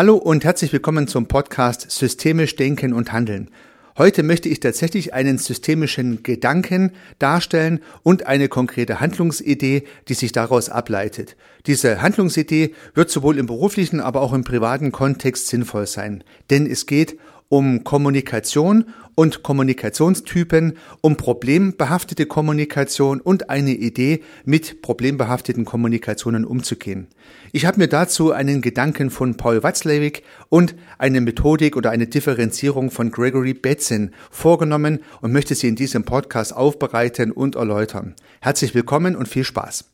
Hallo 0.00 0.16
und 0.16 0.44
herzlich 0.44 0.72
willkommen 0.72 1.08
zum 1.08 1.26
Podcast 1.26 1.90
Systemisch 1.90 2.56
Denken 2.56 2.94
und 2.94 3.12
Handeln. 3.12 3.50
Heute 3.98 4.22
möchte 4.22 4.48
ich 4.48 4.58
tatsächlich 4.58 5.12
einen 5.12 5.36
systemischen 5.36 6.22
Gedanken 6.22 6.92
darstellen 7.18 7.80
und 8.02 8.26
eine 8.26 8.48
konkrete 8.48 9.00
Handlungsidee, 9.00 9.84
die 10.08 10.14
sich 10.14 10.32
daraus 10.32 10.70
ableitet. 10.70 11.36
Diese 11.66 12.00
Handlungsidee 12.00 12.74
wird 12.94 13.10
sowohl 13.10 13.36
im 13.36 13.44
beruflichen, 13.44 14.00
aber 14.00 14.22
auch 14.22 14.32
im 14.32 14.42
privaten 14.42 14.90
Kontext 14.90 15.48
sinnvoll 15.48 15.86
sein, 15.86 16.24
denn 16.48 16.64
es 16.64 16.86
geht 16.86 17.18
um 17.50 17.84
Kommunikation 17.84 18.86
und 19.16 19.42
Kommunikationstypen, 19.42 20.78
um 21.02 21.16
problembehaftete 21.16 22.24
Kommunikation 22.24 23.20
und 23.20 23.50
eine 23.50 23.72
Idee, 23.72 24.22
mit 24.44 24.80
problembehafteten 24.80 25.66
Kommunikationen 25.66 26.46
umzugehen. 26.46 27.08
Ich 27.52 27.66
habe 27.66 27.78
mir 27.78 27.88
dazu 27.88 28.32
einen 28.32 28.62
Gedanken 28.62 29.10
von 29.10 29.36
Paul 29.36 29.62
Watzlawick 29.62 30.22
und 30.48 30.76
eine 30.96 31.20
Methodik 31.20 31.76
oder 31.76 31.90
eine 31.90 32.06
Differenzierung 32.06 32.90
von 32.90 33.10
Gregory 33.10 33.52
Betzin 33.52 34.12
vorgenommen 34.30 35.00
und 35.20 35.32
möchte 35.32 35.54
sie 35.54 35.68
in 35.68 35.76
diesem 35.76 36.04
Podcast 36.04 36.56
aufbereiten 36.56 37.32
und 37.32 37.56
erläutern. 37.56 38.14
Herzlich 38.40 38.74
willkommen 38.74 39.16
und 39.16 39.28
viel 39.28 39.44
Spaß. 39.44 39.84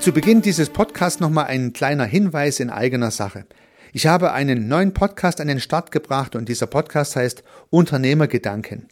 Zu 0.00 0.12
Beginn 0.12 0.40
dieses 0.40 0.70
Podcasts 0.70 1.20
nochmal 1.20 1.44
ein 1.48 1.74
kleiner 1.74 2.06
Hinweis 2.06 2.58
in 2.58 2.70
eigener 2.70 3.10
Sache. 3.10 3.44
Ich 3.92 4.06
habe 4.06 4.32
einen 4.32 4.66
neuen 4.66 4.94
Podcast 4.94 5.42
an 5.42 5.48
den 5.48 5.60
Start 5.60 5.92
gebracht 5.92 6.34
und 6.34 6.48
dieser 6.48 6.66
Podcast 6.66 7.16
heißt 7.16 7.44
Unternehmergedanken. 7.68 8.88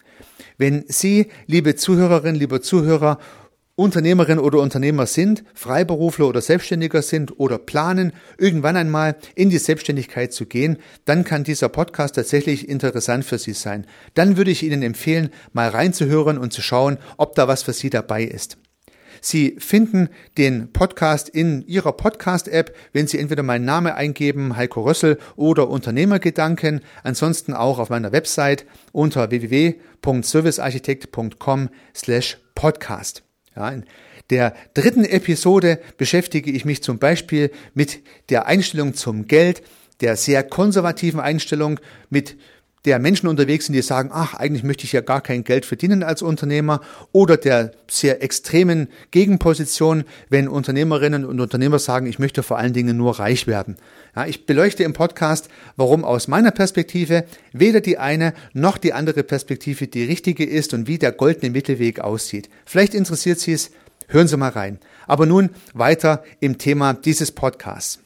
Wenn 0.59 0.85
Sie, 0.87 1.29
liebe 1.47 1.77
Zuhörerinnen, 1.77 2.39
liebe 2.39 2.61
Zuhörer, 2.61 3.19
Unternehmerin 3.75 4.39
oder 4.39 4.61
Unternehmer 4.61 5.07
sind, 5.07 5.45
Freiberufler 5.55 6.29
oder 6.29 6.43
Selbstständiger 6.43 7.01
sind 7.01 7.41
oder 7.41 7.57
planen, 7.57 8.13
irgendwann 8.37 8.77
einmal 8.77 9.17
in 9.35 9.49
die 9.49 9.57
Selbstständigkeit 9.57 10.35
zu 10.35 10.45
gehen, 10.45 10.77
dann 11.07 11.25
kann 11.25 11.43
dieser 11.43 11.71
Podcast 11.71 12.17
tatsächlich 12.17 12.69
interessant 12.69 13.25
für 13.25 13.39
Sie 13.39 13.55
sein. 13.55 13.87
Dann 14.13 14.37
würde 14.37 14.51
ich 14.51 14.63
Ihnen 14.63 14.83
empfehlen, 14.83 15.31
mal 15.55 15.71
reinzuhören 15.71 16.37
und 16.37 16.53
zu 16.53 16.61
schauen, 16.61 16.99
ob 17.17 17.35
da 17.35 17.49
was 17.49 17.63
für 17.63 17.73
Sie 17.73 17.89
dabei 17.89 18.25
ist. 18.25 18.59
Sie 19.21 19.57
finden 19.59 20.09
den 20.37 20.73
Podcast 20.73 21.29
in 21.29 21.65
Ihrer 21.67 21.93
Podcast-App, 21.93 22.75
wenn 22.93 23.07
Sie 23.07 23.19
entweder 23.19 23.43
meinen 23.43 23.65
Namen 23.65 23.93
eingeben, 23.93 24.57
Heiko 24.57 24.83
Rössel 24.83 25.19
oder 25.37 25.69
Unternehmergedanken, 25.69 26.81
ansonsten 27.03 27.55
auch 27.55 27.79
auf 27.79 27.89
meiner 27.91 28.13
Website 28.13 28.65
unter 28.93 29.31
www.servicearchitekt.com 29.31 31.69
slash 31.95 32.39
podcast. 32.55 33.23
Ja, 33.57 33.71
in 33.71 33.85
der 34.31 34.55
dritten 34.75 35.05
Episode 35.05 35.81
beschäftige 35.97 36.51
ich 36.51 36.65
mich 36.65 36.83
zum 36.83 36.99
Beispiel 36.99 37.53
mit 37.75 38.01
der 38.31 38.47
Einstellung 38.47 38.95
zum 38.95 39.27
Geld, 39.27 39.63
der 40.01 40.17
sehr 40.17 40.43
konservativen 40.43 41.21
Einstellung, 41.21 41.79
mit 42.11 42.37
der 42.85 42.99
Menschen 42.99 43.29
unterwegs 43.29 43.67
sind, 43.67 43.75
die 43.75 43.83
sagen, 43.83 44.11
ach, 44.13 44.35
eigentlich 44.35 44.63
möchte 44.63 44.85
ich 44.85 44.93
ja 44.93 45.01
gar 45.01 45.21
kein 45.21 45.45
Geld 45.45 45.67
verdienen 45.67 46.03
als 46.03 46.23
Unternehmer 46.23 46.81
oder 47.13 47.37
der 47.37 47.73
sehr 47.89 48.23
extremen 48.23 48.89
Gegenposition, 49.11 50.05
wenn 50.29 50.49
Unternehmerinnen 50.49 51.25
und 51.25 51.41
Unternehmer 51.41 51.79
sagen, 51.79 52.07
ich 52.07 52.19
möchte 52.19 52.43
vor 52.43 52.59
allen 52.59 52.73
Dingen 52.73 52.97
nur 52.97 53.19
reich 53.19 53.47
werden. 53.47 53.77
Ja, 54.15 54.27
ich 54.27 54.47
beleuchte 54.47 54.85
im 54.85 54.93
Podcast, 54.93 55.49
warum 55.77 56.05
aus 56.05 56.29
meiner 56.29 56.51
Perspektive 56.51 57.25
weder 57.53 57.81
die 57.81 57.99
eine 57.99 58.33
noch 58.53 58.79
die 58.79 58.93
andere 58.93 59.23
Perspektive 59.23 59.87
die 59.87 60.05
richtige 60.05 60.45
ist 60.45 60.75
und 60.75 60.87
wie 60.87 60.99
der 60.99 61.13
goldene 61.13 61.51
Mittelweg 61.51 62.01
aussieht. 62.01 62.49
Vielleicht 62.65 62.95
interessiert 62.95 63.41
Sie 63.41 63.53
es, 63.53 63.71
hören 64.09 64.29
Sie 64.29 64.37
mal 64.37 64.51
rein. 64.51 64.79
Aber 65.07 65.27
nun 65.27 65.51
weiter 65.75 66.23
im 66.41 66.59
Thema 66.59 66.95
dieses 66.95 67.33
Podcasts. 67.33 68.01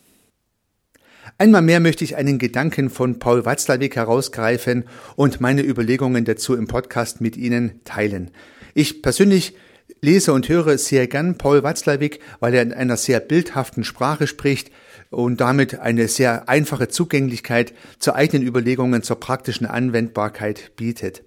Einmal 1.39 1.63
mehr 1.63 1.81
möchte 1.81 2.05
ich 2.05 2.17
einen 2.17 2.39
Gedanken 2.39 2.91
von 2.91 3.19
Paul 3.19 3.45
Watzlawick 3.45 3.97
herausgreifen 3.97 4.85
und 5.17 5.41
meine 5.41 5.63
Überlegungen 5.63 6.25
dazu 6.25 6.55
im 6.55 6.67
Podcast 6.67 7.21
mit 7.21 7.37
Ihnen 7.37 7.81
teilen. 7.85 8.31
Ich 8.75 9.03
persönlich 9.03 9.55
lese 10.01 10.33
und 10.33 10.49
höre 10.49 10.79
sehr 10.79 11.07
gern 11.07 11.39
Paul 11.39 11.63
Watzlawick, 11.63 12.21
weil 12.41 12.55
er 12.55 12.63
in 12.63 12.73
einer 12.73 12.97
sehr 12.97 13.21
bildhaften 13.21 13.85
Sprache 13.85 14.27
spricht 14.27 14.71
und 15.11 15.41
damit 15.41 15.79
eine 15.79 16.09
sehr 16.09 16.49
einfache 16.49 16.89
Zugänglichkeit 16.89 17.73
zu 17.99 18.15
eigenen 18.15 18.47
Überlegungen 18.47 19.03
zur 19.03 19.21
praktischen 19.21 19.67
Anwendbarkeit 19.67 20.73
bietet. 20.77 21.23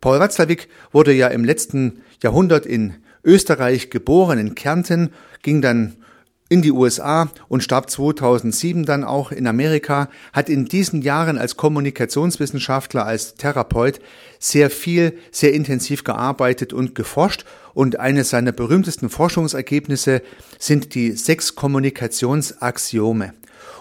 Paul 0.00 0.20
Watzlawick 0.20 0.68
wurde 0.90 1.12
ja 1.12 1.28
im 1.28 1.44
letzten 1.44 2.02
Jahrhundert 2.22 2.66
in 2.66 2.96
Österreich 3.24 3.88
geboren, 3.88 4.38
in 4.38 4.54
Kärnten, 4.54 5.10
ging 5.42 5.62
dann 5.62 5.96
in 6.52 6.60
die 6.60 6.70
USA 6.70 7.30
und 7.48 7.64
starb 7.64 7.88
2007 7.88 8.84
dann 8.84 9.04
auch 9.04 9.32
in 9.32 9.46
Amerika, 9.46 10.10
hat 10.34 10.50
in 10.50 10.66
diesen 10.66 11.00
Jahren 11.00 11.38
als 11.38 11.56
Kommunikationswissenschaftler, 11.56 13.06
als 13.06 13.36
Therapeut 13.36 14.00
sehr 14.38 14.68
viel, 14.68 15.18
sehr 15.30 15.54
intensiv 15.54 16.04
gearbeitet 16.04 16.74
und 16.74 16.94
geforscht 16.94 17.46
und 17.72 17.98
eines 17.98 18.28
seiner 18.28 18.52
berühmtesten 18.52 19.08
Forschungsergebnisse 19.08 20.20
sind 20.58 20.94
die 20.94 21.12
sechs 21.12 21.54
Kommunikationsaxiome. 21.54 23.32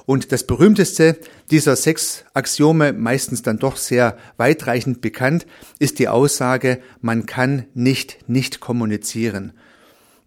Und 0.05 0.31
das 0.31 0.47
berühmteste 0.47 1.17
dieser 1.51 1.75
sechs 1.75 2.23
Axiome, 2.33 2.93
meistens 2.93 3.41
dann 3.41 3.59
doch 3.59 3.75
sehr 3.75 4.17
weitreichend 4.37 5.01
bekannt, 5.01 5.45
ist 5.79 5.99
die 5.99 6.07
Aussage, 6.07 6.79
man 7.01 7.25
kann 7.25 7.65
nicht 7.73 8.29
nicht 8.29 8.61
kommunizieren. 8.61 9.51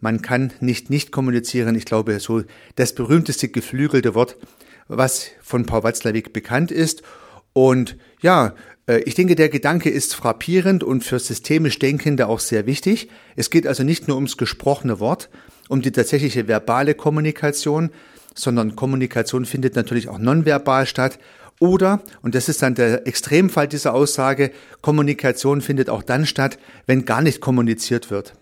Man 0.05 0.21
kann 0.21 0.53
nicht 0.59 0.91
nicht 0.91 1.11
kommunizieren. 1.11 1.73
Ich 1.73 1.85
glaube, 1.85 2.19
so 2.19 2.43
das 2.75 2.93
berühmteste 2.93 3.47
geflügelte 3.47 4.13
Wort, 4.13 4.37
was 4.87 5.31
von 5.41 5.65
Paul 5.65 5.81
Watzlawick 5.81 6.31
bekannt 6.31 6.69
ist. 6.69 7.01
Und 7.53 7.97
ja, 8.21 8.53
äh, 8.87 8.99
ich 8.99 9.15
denke, 9.15 9.33
der 9.33 9.49
Gedanke 9.49 9.89
ist 9.89 10.13
frappierend 10.13 10.83
und 10.83 11.03
für 11.03 11.17
systemisch 11.17 11.79
Denkende 11.79 12.27
auch 12.27 12.39
sehr 12.39 12.67
wichtig. 12.67 13.09
Es 13.35 13.49
geht 13.49 13.65
also 13.65 13.81
nicht 13.81 14.07
nur 14.07 14.17
ums 14.17 14.37
gesprochene 14.37 14.99
Wort, 14.99 15.31
um 15.69 15.81
die 15.81 15.91
tatsächliche 15.91 16.47
verbale 16.47 16.93
Kommunikation, 16.93 17.89
sondern 18.35 18.75
Kommunikation 18.75 19.45
findet 19.45 19.75
natürlich 19.75 20.07
auch 20.07 20.19
nonverbal 20.19 20.85
statt. 20.85 21.17
Oder, 21.59 22.03
und 22.21 22.35
das 22.35 22.47
ist 22.47 22.61
dann 22.61 22.75
der 22.75 23.07
Extremfall 23.07 23.67
dieser 23.67 23.95
Aussage, 23.95 24.51
Kommunikation 24.81 25.61
findet 25.61 25.89
auch 25.89 26.03
dann 26.03 26.27
statt, 26.27 26.59
wenn 26.85 27.05
gar 27.05 27.23
nicht 27.23 27.41
kommuniziert 27.41 28.11
wird. 28.11 28.35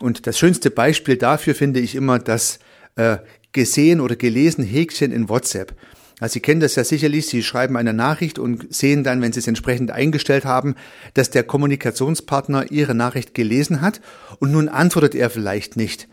Und 0.00 0.26
das 0.26 0.38
schönste 0.38 0.70
Beispiel 0.70 1.16
dafür 1.16 1.54
finde 1.54 1.80
ich 1.80 1.94
immer 1.94 2.18
das 2.18 2.58
äh, 2.96 3.18
gesehen 3.52 4.00
oder 4.00 4.16
gelesen 4.16 4.64
Häkchen 4.64 5.12
in 5.12 5.28
WhatsApp. 5.28 5.74
Also 6.18 6.34
Sie 6.34 6.40
kennen 6.40 6.60
das 6.60 6.76
ja 6.76 6.84
sicherlich, 6.84 7.26
Sie 7.26 7.42
schreiben 7.42 7.76
eine 7.76 7.92
Nachricht 7.92 8.38
und 8.38 8.74
sehen 8.74 9.04
dann, 9.04 9.20
wenn 9.20 9.32
Sie 9.32 9.40
es 9.40 9.46
entsprechend 9.46 9.90
eingestellt 9.90 10.46
haben, 10.46 10.74
dass 11.14 11.30
der 11.30 11.42
Kommunikationspartner 11.42 12.70
Ihre 12.70 12.94
Nachricht 12.94 13.34
gelesen 13.34 13.82
hat 13.82 14.00
und 14.38 14.50
nun 14.50 14.68
antwortet 14.68 15.14
er 15.14 15.28
vielleicht 15.28 15.76
nicht. 15.76 16.08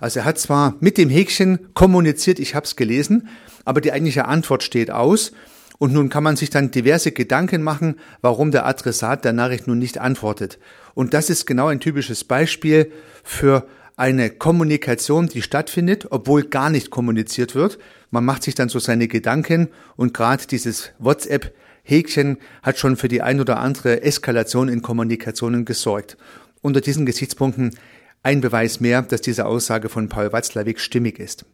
Also 0.00 0.20
er 0.20 0.24
hat 0.26 0.38
zwar 0.38 0.76
mit 0.78 0.96
dem 0.96 1.08
Häkchen 1.08 1.74
kommuniziert, 1.74 2.38
ich 2.38 2.54
habe 2.54 2.66
es 2.66 2.76
gelesen, 2.76 3.28
aber 3.64 3.80
die 3.80 3.92
eigentliche 3.92 4.26
Antwort 4.26 4.62
steht 4.62 4.92
aus 4.92 5.32
und 5.78 5.92
nun 5.92 6.08
kann 6.08 6.22
man 6.22 6.36
sich 6.36 6.50
dann 6.50 6.70
diverse 6.70 7.10
Gedanken 7.10 7.62
machen, 7.62 7.96
warum 8.20 8.52
der 8.52 8.64
Adressat 8.64 9.24
der 9.24 9.32
Nachricht 9.32 9.66
nun 9.66 9.78
nicht 9.78 9.98
antwortet. 9.98 10.58
Und 10.98 11.14
das 11.14 11.30
ist 11.30 11.46
genau 11.46 11.68
ein 11.68 11.78
typisches 11.78 12.24
Beispiel 12.24 12.90
für 13.22 13.68
eine 13.96 14.30
Kommunikation, 14.30 15.28
die 15.28 15.42
stattfindet, 15.42 16.08
obwohl 16.10 16.42
gar 16.42 16.70
nicht 16.70 16.90
kommuniziert 16.90 17.54
wird. 17.54 17.78
Man 18.10 18.24
macht 18.24 18.42
sich 18.42 18.56
dann 18.56 18.68
so 18.68 18.80
seine 18.80 19.06
Gedanken 19.06 19.68
und 19.94 20.12
gerade 20.12 20.44
dieses 20.48 20.90
WhatsApp 20.98 21.54
Häkchen 21.84 22.38
hat 22.64 22.78
schon 22.78 22.96
für 22.96 23.06
die 23.06 23.22
ein 23.22 23.40
oder 23.40 23.60
andere 23.60 24.02
Eskalation 24.02 24.68
in 24.68 24.82
Kommunikationen 24.82 25.64
gesorgt. 25.64 26.16
Unter 26.62 26.80
diesen 26.80 27.06
Gesichtspunkten 27.06 27.78
ein 28.24 28.40
Beweis 28.40 28.80
mehr, 28.80 29.02
dass 29.02 29.20
diese 29.20 29.46
Aussage 29.46 29.88
von 29.88 30.08
Paul 30.08 30.32
Watzlawick 30.32 30.80
stimmig 30.80 31.20
ist. 31.20 31.44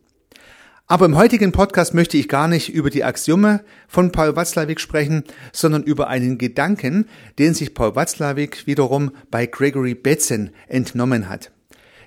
Aber 0.87 1.07
im 1.07 1.17
heutigen 1.17 1.51
Podcast 1.51 1.95
möchte 1.95 2.19
ich 2.19 2.29
gar 2.29 2.47
nicht 2.47 2.69
über 2.69 2.91
die 2.91 3.05
Axiome 3.05 3.65
von 3.89 4.13
Paul 4.13 4.37
Watzlawick 4.37 4.81
sprechen, 4.81 5.25
sondern 5.51 5.83
über 5.83 6.09
einen 6.09 6.37
Gedanken, 6.37 7.09
den 7.39 7.55
sich 7.55 7.73
Paul 7.73 7.97
Watzlawick 7.97 8.67
wiederum 8.67 9.13
bei 9.31 9.47
Gregory 9.47 9.95
Betzin 9.95 10.51
entnommen 10.69 11.31
hat. 11.31 11.53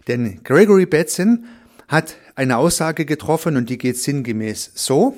Denn 0.07 0.41
Gregory 0.43 0.85
Betzin 0.85 1.45
hat 1.87 2.17
eine 2.35 2.57
Aussage 2.57 3.05
getroffen 3.05 3.57
und 3.57 3.71
die 3.71 3.79
geht 3.79 3.97
sinngemäß 3.97 4.73
so. 4.75 5.17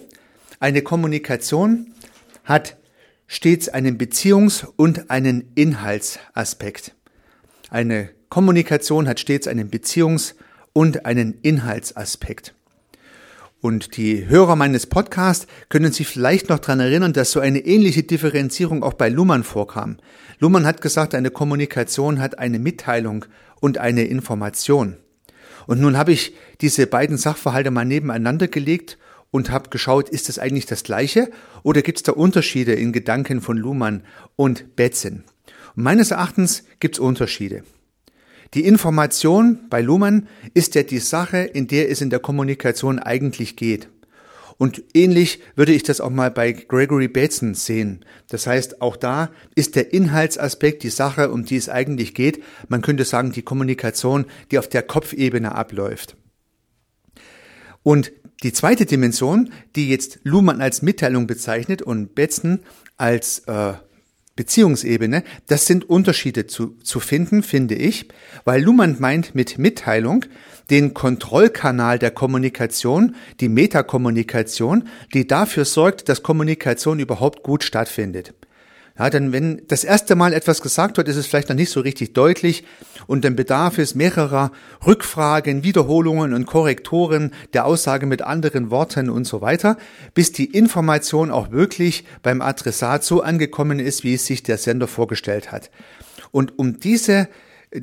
Eine 0.61 0.81
Kommunikation 0.81 1.93
hat 2.45 2.77
stets 3.27 3.67
einen 3.67 3.97
Beziehungs- 3.97 4.65
und 4.77 5.11
einen 5.11 5.51
Inhaltsaspekt. 5.55 6.95
Eine 7.69 8.09
Kommunikation 8.29 9.05
hat 9.09 9.19
stets 9.19 9.49
einen 9.49 9.69
Beziehungs- 9.69 10.35
und 10.71 11.05
einen 11.05 11.33
Inhaltsaspekt. 11.41 12.53
Und 13.61 13.97
die 13.97 14.27
Hörer 14.27 14.55
meines 14.55 14.87
Podcasts 14.87 15.45
können 15.67 15.91
sich 15.91 16.07
vielleicht 16.07 16.47
noch 16.47 16.59
dran 16.59 16.79
erinnern, 16.79 17.11
dass 17.11 17.31
so 17.31 17.41
eine 17.41 17.59
ähnliche 17.59 18.03
Differenzierung 18.03 18.83
auch 18.83 18.93
bei 18.93 19.09
Luhmann 19.09 19.43
vorkam. 19.43 19.97
Luhmann 20.39 20.65
hat 20.65 20.81
gesagt, 20.81 21.13
eine 21.13 21.29
Kommunikation 21.29 22.19
hat 22.19 22.39
eine 22.39 22.57
Mitteilung 22.57 23.25
und 23.59 23.77
eine 23.77 24.05
Information. 24.05 24.95
Und 25.67 25.81
nun 25.81 25.97
habe 25.97 26.13
ich 26.13 26.35
diese 26.61 26.87
beiden 26.87 27.17
Sachverhalte 27.17 27.69
mal 27.69 27.83
nebeneinander 27.83 28.47
gelegt 28.47 28.97
und 29.29 29.51
habe 29.51 29.69
geschaut, 29.69 30.07
ist 30.07 30.29
das 30.29 30.39
eigentlich 30.39 30.65
das 30.65 30.83
gleiche 30.83 31.29
oder 31.61 31.81
gibt 31.81 31.97
es 31.97 32.03
da 32.03 32.13
Unterschiede 32.13 32.73
in 32.73 32.93
Gedanken 32.93 33.41
von 33.41 33.57
Luhmann 33.57 34.03
und 34.37 34.77
Betzen? 34.77 35.25
Und 35.75 35.83
meines 35.83 36.11
Erachtens 36.11 36.63
gibt 36.79 36.95
es 36.95 36.99
Unterschiede. 36.99 37.63
Die 38.53 38.65
Information 38.65 39.59
bei 39.69 39.81
Luhmann 39.81 40.27
ist 40.53 40.75
ja 40.75 40.83
die 40.83 40.99
Sache, 40.99 41.37
in 41.37 41.67
der 41.67 41.91
es 41.91 42.01
in 42.01 42.09
der 42.09 42.19
Kommunikation 42.19 42.97
eigentlich 42.97 43.55
geht. 43.55 43.89
Und 44.57 44.83
ähnlich 44.93 45.39
würde 45.55 45.71
ich 45.71 45.83
das 45.83 46.01
auch 46.01 46.09
mal 46.09 46.31
bei 46.31 46.51
Gregory 46.51 47.07
Bateson 47.07 47.53
sehen. 47.53 48.03
Das 48.27 48.45
heißt, 48.45 48.81
auch 48.81 48.97
da 48.97 49.31
ist 49.55 49.77
der 49.77 49.93
Inhaltsaspekt 49.93 50.83
die 50.83 50.89
Sache, 50.89 51.31
um 51.31 51.45
die 51.45 51.55
es 51.55 51.69
eigentlich 51.69 52.13
geht. 52.13 52.43
Man 52.67 52.81
könnte 52.81 53.05
sagen, 53.05 53.31
die 53.31 53.41
Kommunikation, 53.41 54.25
die 54.51 54.59
auf 54.59 54.67
der 54.67 54.83
Kopfebene 54.83 55.55
abläuft. 55.55 56.17
Und 57.83 58.11
die 58.43 58.51
zweite 58.51 58.85
Dimension, 58.85 59.53
die 59.77 59.89
jetzt 59.89 60.19
Luhmann 60.23 60.59
als 60.59 60.81
Mitteilung 60.81 61.25
bezeichnet 61.25 61.81
und 61.81 62.13
Betzen 62.13 62.59
als 62.97 63.39
äh, 63.47 63.73
Beziehungsebene, 64.39 65.25
das 65.47 65.65
sind 65.65 65.89
Unterschiede 65.89 66.47
zu, 66.47 66.77
zu 66.81 67.01
finden, 67.01 67.43
finde 67.43 67.75
ich, 67.75 68.07
weil 68.45 68.63
Luhmann 68.63 68.95
meint 68.97 69.35
mit 69.35 69.57
Mitteilung 69.57 70.23
den 70.69 70.93
Kontrollkanal 70.93 71.99
der 71.99 72.11
Kommunikation, 72.11 73.17
die 73.41 73.49
Metakommunikation, 73.49 74.87
die 75.13 75.27
dafür 75.27 75.65
sorgt, 75.65 76.07
dass 76.07 76.23
Kommunikation 76.23 76.99
überhaupt 76.99 77.43
gut 77.43 77.65
stattfindet. 77.65 78.33
Ja, 78.99 79.09
denn 79.09 79.31
wenn 79.31 79.61
das 79.69 79.85
erste 79.85 80.15
Mal 80.15 80.33
etwas 80.33 80.61
gesagt 80.61 80.97
wird, 80.97 81.07
ist 81.07 81.15
es 81.15 81.25
vielleicht 81.25 81.47
noch 81.47 81.55
nicht 81.55 81.71
so 81.71 81.79
richtig 81.79 82.11
deutlich 82.11 82.65
und 83.07 83.23
dann 83.23 83.37
bedarf 83.37 83.77
es 83.77 83.95
mehrerer 83.95 84.51
Rückfragen, 84.85 85.63
Wiederholungen 85.63 86.33
und 86.33 86.45
Korrektoren 86.45 87.31
der 87.53 87.65
Aussage 87.65 88.05
mit 88.05 88.21
anderen 88.21 88.71
Worten 88.71 89.09
und 89.09 89.23
so 89.23 89.39
weiter, 89.39 89.77
bis 90.13 90.33
die 90.33 90.45
Information 90.45 91.31
auch 91.31 91.49
wirklich 91.51 92.03
beim 92.23 92.41
Adressat 92.41 93.05
so 93.05 93.21
angekommen 93.21 93.79
ist, 93.79 94.03
wie 94.03 94.15
es 94.15 94.25
sich 94.25 94.43
der 94.43 94.57
Sender 94.57 94.87
vorgestellt 94.87 95.53
hat. 95.53 95.71
Und 96.31 96.59
um 96.59 96.81
diese 96.81 97.29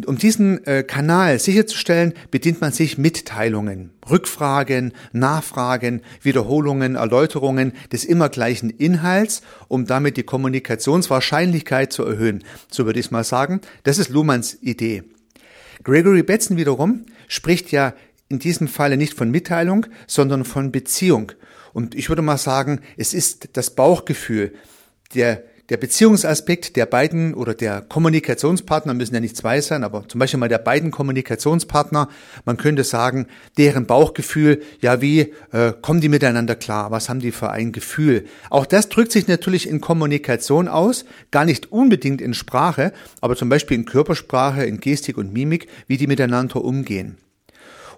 um 0.06 0.18
diesen 0.18 0.64
äh, 0.66 0.82
Kanal 0.82 1.38
sicherzustellen, 1.38 2.14
bedient 2.30 2.60
man 2.60 2.72
sich 2.72 2.98
Mitteilungen, 2.98 3.90
Rückfragen, 4.10 4.92
Nachfragen, 5.12 6.02
Wiederholungen, 6.22 6.96
Erläuterungen 6.96 7.72
des 7.92 8.04
immer 8.04 8.28
gleichen 8.28 8.70
Inhalts, 8.70 9.42
um 9.68 9.86
damit 9.86 10.16
die 10.16 10.24
Kommunikationswahrscheinlichkeit 10.24 11.92
zu 11.92 12.04
erhöhen. 12.04 12.42
So 12.70 12.84
würde 12.84 12.98
ich 12.98 13.06
es 13.06 13.12
mal 13.12 13.24
sagen. 13.24 13.60
Das 13.84 13.98
ist 13.98 14.08
Luhmanns 14.08 14.58
Idee. 14.60 15.04
Gregory 15.84 16.24
Betzen 16.24 16.56
wiederum 16.56 17.06
spricht 17.28 17.70
ja 17.70 17.94
in 18.28 18.40
diesem 18.40 18.66
Falle 18.66 18.96
nicht 18.96 19.14
von 19.14 19.30
Mitteilung, 19.30 19.86
sondern 20.08 20.44
von 20.44 20.72
Beziehung. 20.72 21.30
Und 21.72 21.94
ich 21.94 22.08
würde 22.08 22.22
mal 22.22 22.38
sagen, 22.38 22.80
es 22.96 23.14
ist 23.14 23.50
das 23.52 23.74
Bauchgefühl, 23.76 24.52
der 25.14 25.44
der 25.68 25.76
Beziehungsaspekt 25.76 26.76
der 26.76 26.86
beiden 26.86 27.34
oder 27.34 27.54
der 27.54 27.80
Kommunikationspartner 27.80 28.94
müssen 28.94 29.14
ja 29.14 29.20
nicht 29.20 29.36
zwei 29.36 29.60
sein, 29.60 29.82
aber 29.82 30.06
zum 30.08 30.18
Beispiel 30.20 30.38
mal 30.38 30.48
der 30.48 30.58
beiden 30.58 30.90
Kommunikationspartner, 30.90 32.08
man 32.44 32.56
könnte 32.56 32.84
sagen, 32.84 33.26
deren 33.58 33.86
Bauchgefühl, 33.86 34.62
ja, 34.80 35.00
wie 35.00 35.32
äh, 35.52 35.72
kommen 35.82 36.00
die 36.00 36.08
miteinander 36.08 36.54
klar? 36.54 36.90
Was 36.90 37.08
haben 37.08 37.20
die 37.20 37.32
für 37.32 37.50
ein 37.50 37.72
Gefühl? 37.72 38.26
Auch 38.50 38.66
das 38.66 38.88
drückt 38.88 39.12
sich 39.12 39.26
natürlich 39.26 39.68
in 39.68 39.80
Kommunikation 39.80 40.68
aus, 40.68 41.04
gar 41.30 41.44
nicht 41.44 41.72
unbedingt 41.72 42.20
in 42.20 42.34
Sprache, 42.34 42.92
aber 43.20 43.36
zum 43.36 43.48
Beispiel 43.48 43.76
in 43.76 43.84
Körpersprache, 43.84 44.64
in 44.64 44.78
Gestik 44.80 45.19
und 45.19 45.32
Mimik, 45.32 45.69
wie 45.88 45.96
die 45.96 46.06
miteinander 46.06 46.64
umgehen. 46.64 47.16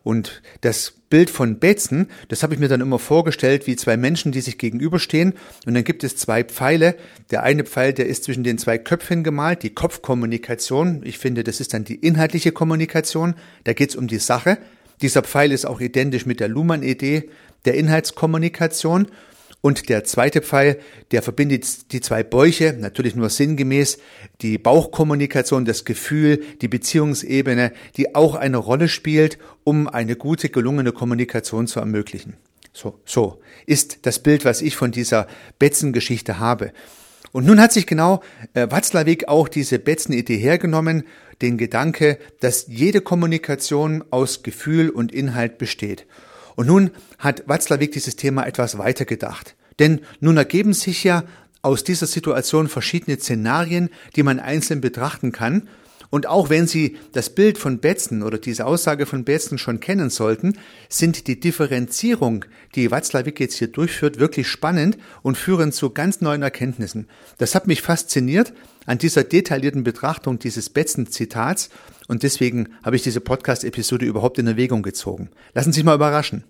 Und 0.09 0.41
das 0.63 0.95
Bild 1.11 1.29
von 1.29 1.59
Betzen, 1.59 2.09
das 2.29 2.43
habe 2.43 2.55
ich 2.55 2.61
mir 2.61 2.69
dann 2.69 2.81
immer 2.81 2.99
vorgestellt, 2.99 3.67
wie 3.67 3.77
zwei 3.77 3.99
Menschen, 3.99 4.33
die 4.33 4.41
sich 4.41 4.57
gegenüberstehen. 4.57 5.35
Und 5.67 5.75
dann 5.75 5.85
gibt 5.85 6.03
es 6.03 6.17
zwei 6.17 6.45
Pfeile. 6.45 6.95
Der 7.31 7.43
eine 7.43 7.65
Pfeil, 7.65 7.93
der 7.93 8.07
ist 8.07 8.25
zwischen 8.25 8.43
den 8.43 8.57
zwei 8.57 8.79
Köpfen 8.79 9.23
gemalt, 9.23 9.63
die 9.63 9.75
Kopfkommunikation. 9.75 11.03
Ich 11.05 11.19
finde, 11.19 11.45
das 11.45 11.61
ist 11.61 11.75
dann 11.75 11.85
die 11.85 11.97
inhaltliche 11.97 12.53
Kommunikation. 12.53 13.35
Da 13.65 13.75
geht 13.75 13.91
es 13.91 13.97
um 13.97 14.07
die 14.07 14.17
Sache. 14.17 14.57
Dieser 15.03 15.21
Pfeil 15.21 15.53
ist 15.53 15.67
auch 15.67 15.79
identisch 15.79 16.25
mit 16.25 16.41
der 16.41 16.49
Luhmann-Idee 16.49 17.29
der 17.67 17.75
Inhaltskommunikation. 17.75 19.09
Und 19.61 19.89
der 19.89 20.05
zweite 20.05 20.41
Pfeil, 20.41 20.79
der 21.11 21.23
verbindet 21.23 21.93
die 21.93 22.01
zwei 22.01 22.23
Bäuche, 22.23 22.77
natürlich 22.79 23.17
nur 23.17 23.29
sinngemäß, 23.29 23.99
die 24.41 24.57
Bauchkommunikation, 24.57 25.65
das 25.65 25.85
Gefühl, 25.85 26.45
die 26.63 26.69
Beziehungsebene, 26.69 27.73
die 27.97 28.15
auch 28.15 28.37
eine 28.37 28.59
Rolle 28.59 28.89
spielt, 28.89 29.39
um 29.65 29.89
eine 29.89 30.15
gute, 30.15 30.49
gelungene 30.49 30.93
Kommunikation 30.93 31.67
zu 31.67 31.81
ermöglichen. 31.81 32.37
So, 32.73 33.01
so 33.05 33.41
ist 33.67 34.07
das 34.07 34.21
Bild, 34.21 34.45
was 34.45 34.63
ich 34.63 34.77
von 34.77 34.93
dieser 34.93 35.27
Betzen-Geschichte 35.59 36.39
habe. 36.39 36.73
Und 37.33 37.45
nun 37.45 37.61
hat 37.61 37.73
sich 37.73 37.87
genau 37.87 38.23
äh, 38.55 38.71
Watzlawick 38.71 39.27
auch 39.29 39.49
diese 39.49 39.81
Betzen-Idee 39.81 40.37
hergenommen, 40.37 41.05
den 41.43 41.59
Gedanke, 41.59 42.19
dass 42.41 42.67
jede 42.69 43.01
Kommunikation 43.01 44.05
aus 44.11 44.43
Gefühl 44.43 44.91
und 44.91 45.13
Inhalt 45.13 45.59
besteht. 45.59 46.07
Und 46.59 46.67
nun 46.67 46.91
hat 47.19 47.45
Watzlawick 47.47 47.93
dieses 47.93 48.17
Thema 48.17 48.45
etwas 48.45 48.79
weitergedacht. 48.79 49.55
Denn 49.79 50.01
nun 50.19 50.37
ergeben 50.37 50.73
sich 50.73 51.05
ja 51.05 51.23
aus 51.63 51.85
dieser 51.85 52.09
Situation 52.09 52.67
verschiedene 52.67 53.17
Szenarien, 53.17 53.91
die 54.17 54.25
man 54.25 54.41
einzeln 54.41 54.81
betrachten 54.81 55.31
kann. 55.31 55.69
Und 56.11 56.27
auch 56.27 56.49
wenn 56.49 56.67
Sie 56.67 56.97
das 57.13 57.31
Bild 57.31 57.59
von 57.59 57.81
Betzen 57.81 58.23
oder 58.23 58.39
diese 58.39 58.65
Aussage 58.65 59.05
von 59.05 59.25
Betzen 59.25 59.59
schon 59.59 59.81
kennen 59.81 60.09
sollten, 60.09 60.59
sind 60.89 61.27
die 61.27 61.39
Differenzierung, 61.39 62.47
die 62.75 62.91
Watzlawick 62.91 63.39
jetzt 63.41 63.57
hier 63.57 63.69
durchführt, 63.69 64.19
wirklich 64.19 64.49
spannend 64.49 64.97
und 65.23 65.37
führen 65.37 65.71
zu 65.71 65.91
ganz 65.91 66.21
neuen 66.21 66.43
Erkenntnissen. 66.43 67.09
Das 67.37 67.55
hat 67.55 67.67
mich 67.67 67.83
fasziniert 67.83 68.55
an 68.87 68.99
dieser 68.99 69.23
detaillierten 69.23 69.85
Betrachtung 69.85 70.39
dieses 70.39 70.71
Betzen-Zitats 70.71 71.69
und 72.07 72.23
deswegen 72.23 72.71
habe 72.83 72.97
ich 72.97 73.03
diese 73.03 73.21
Podcast-Episode 73.21 74.07
überhaupt 74.07 74.39
in 74.39 74.47
Erwägung 74.47 74.83
gezogen. 74.83 75.29
Lassen 75.53 75.73
Sie 75.73 75.79
sich 75.81 75.85
mal 75.85 75.95
überraschen. 75.95 76.45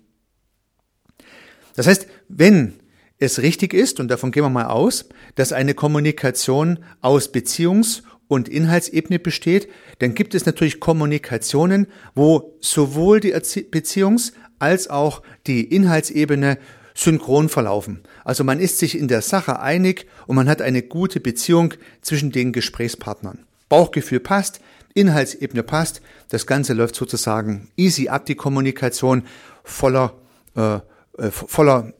Das 1.75 1.85
heißt, 1.85 2.07
wenn 2.29 2.75
es 3.17 3.41
richtig 3.41 3.73
ist, 3.73 3.99
und 3.99 4.07
davon 4.07 4.31
gehen 4.31 4.43
wir 4.43 4.49
mal 4.49 4.67
aus, 4.67 5.09
dass 5.35 5.51
eine 5.51 5.73
Kommunikation 5.73 6.79
aus 7.01 7.33
Beziehungs- 7.33 8.03
und 8.29 8.47
Inhaltsebene 8.47 9.19
besteht, 9.19 9.67
dann 9.97 10.13
gibt 10.13 10.35
es 10.35 10.45
natürlich 10.45 10.79
Kommunikationen, 10.79 11.87
wo 12.15 12.55
sowohl 12.61 13.19
die 13.19 13.33
Beziehungs- 13.33 14.31
als 14.59 14.89
auch 14.89 15.21
die 15.47 15.63
Inhaltsebene 15.63 16.57
synchron 16.93 17.49
verlaufen. 17.49 18.03
Also 18.23 18.43
man 18.43 18.59
ist 18.59 18.77
sich 18.77 18.97
in 18.97 19.07
der 19.07 19.21
Sache 19.21 19.59
einig 19.59 20.05
und 20.27 20.35
man 20.35 20.47
hat 20.47 20.61
eine 20.61 20.83
gute 20.83 21.19
Beziehung 21.19 21.73
zwischen 22.01 22.31
den 22.31 22.51
Gesprächspartnern. 22.51 23.45
Bauchgefühl 23.67 24.19
passt, 24.19 24.59
Inhaltsebene 24.93 25.63
passt, 25.63 26.01
das 26.29 26.45
Ganze 26.45 26.73
läuft 26.73 26.95
sozusagen 26.95 27.69
easy 27.77 28.09
ab, 28.09 28.25
die 28.25 28.35
Kommunikation 28.35 29.23
voller, 29.63 30.13
äh, 30.55 30.75
äh, 31.17 31.31
voller, 31.31 31.93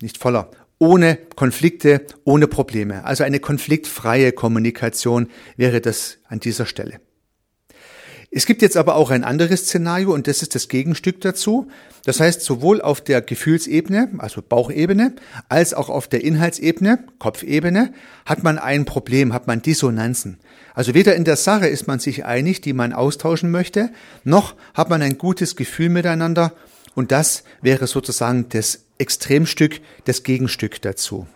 nicht 0.00 0.18
voller, 0.18 0.50
ohne 0.78 1.18
Konflikte, 1.34 2.02
ohne 2.24 2.46
Probleme. 2.46 3.04
Also 3.04 3.24
eine 3.24 3.40
konfliktfreie 3.40 4.32
Kommunikation 4.32 5.28
wäre 5.56 5.80
das 5.80 6.18
an 6.28 6.40
dieser 6.40 6.66
Stelle. 6.66 7.00
Es 8.30 8.44
gibt 8.44 8.60
jetzt 8.60 8.76
aber 8.76 8.96
auch 8.96 9.10
ein 9.10 9.24
anderes 9.24 9.60
Szenario 9.60 10.12
und 10.12 10.26
das 10.26 10.42
ist 10.42 10.54
das 10.54 10.68
Gegenstück 10.68 11.22
dazu. 11.22 11.68
Das 12.04 12.20
heißt, 12.20 12.42
sowohl 12.42 12.82
auf 12.82 13.00
der 13.00 13.22
Gefühlsebene, 13.22 14.10
also 14.18 14.42
Bauchebene, 14.46 15.16
als 15.48 15.72
auch 15.72 15.88
auf 15.88 16.08
der 16.08 16.22
Inhaltsebene, 16.22 17.04
Kopfebene, 17.18 17.94
hat 18.26 18.44
man 18.44 18.58
ein 18.58 18.84
Problem, 18.84 19.32
hat 19.32 19.46
man 19.46 19.62
Dissonanzen. 19.62 20.38
Also 20.74 20.92
weder 20.92 21.16
in 21.16 21.24
der 21.24 21.36
Sache 21.36 21.68
ist 21.68 21.86
man 21.86 22.00
sich 22.00 22.26
einig, 22.26 22.60
die 22.60 22.74
man 22.74 22.92
austauschen 22.92 23.50
möchte, 23.50 23.90
noch 24.24 24.54
hat 24.74 24.90
man 24.90 25.00
ein 25.00 25.16
gutes 25.16 25.56
Gefühl 25.56 25.88
miteinander 25.88 26.52
und 26.94 27.12
das 27.12 27.44
wäre 27.62 27.86
sozusagen 27.86 28.50
das 28.50 28.87
Extremstück, 28.98 29.80
das 30.04 30.22
Gegenstück 30.22 30.82
dazu. 30.82 31.26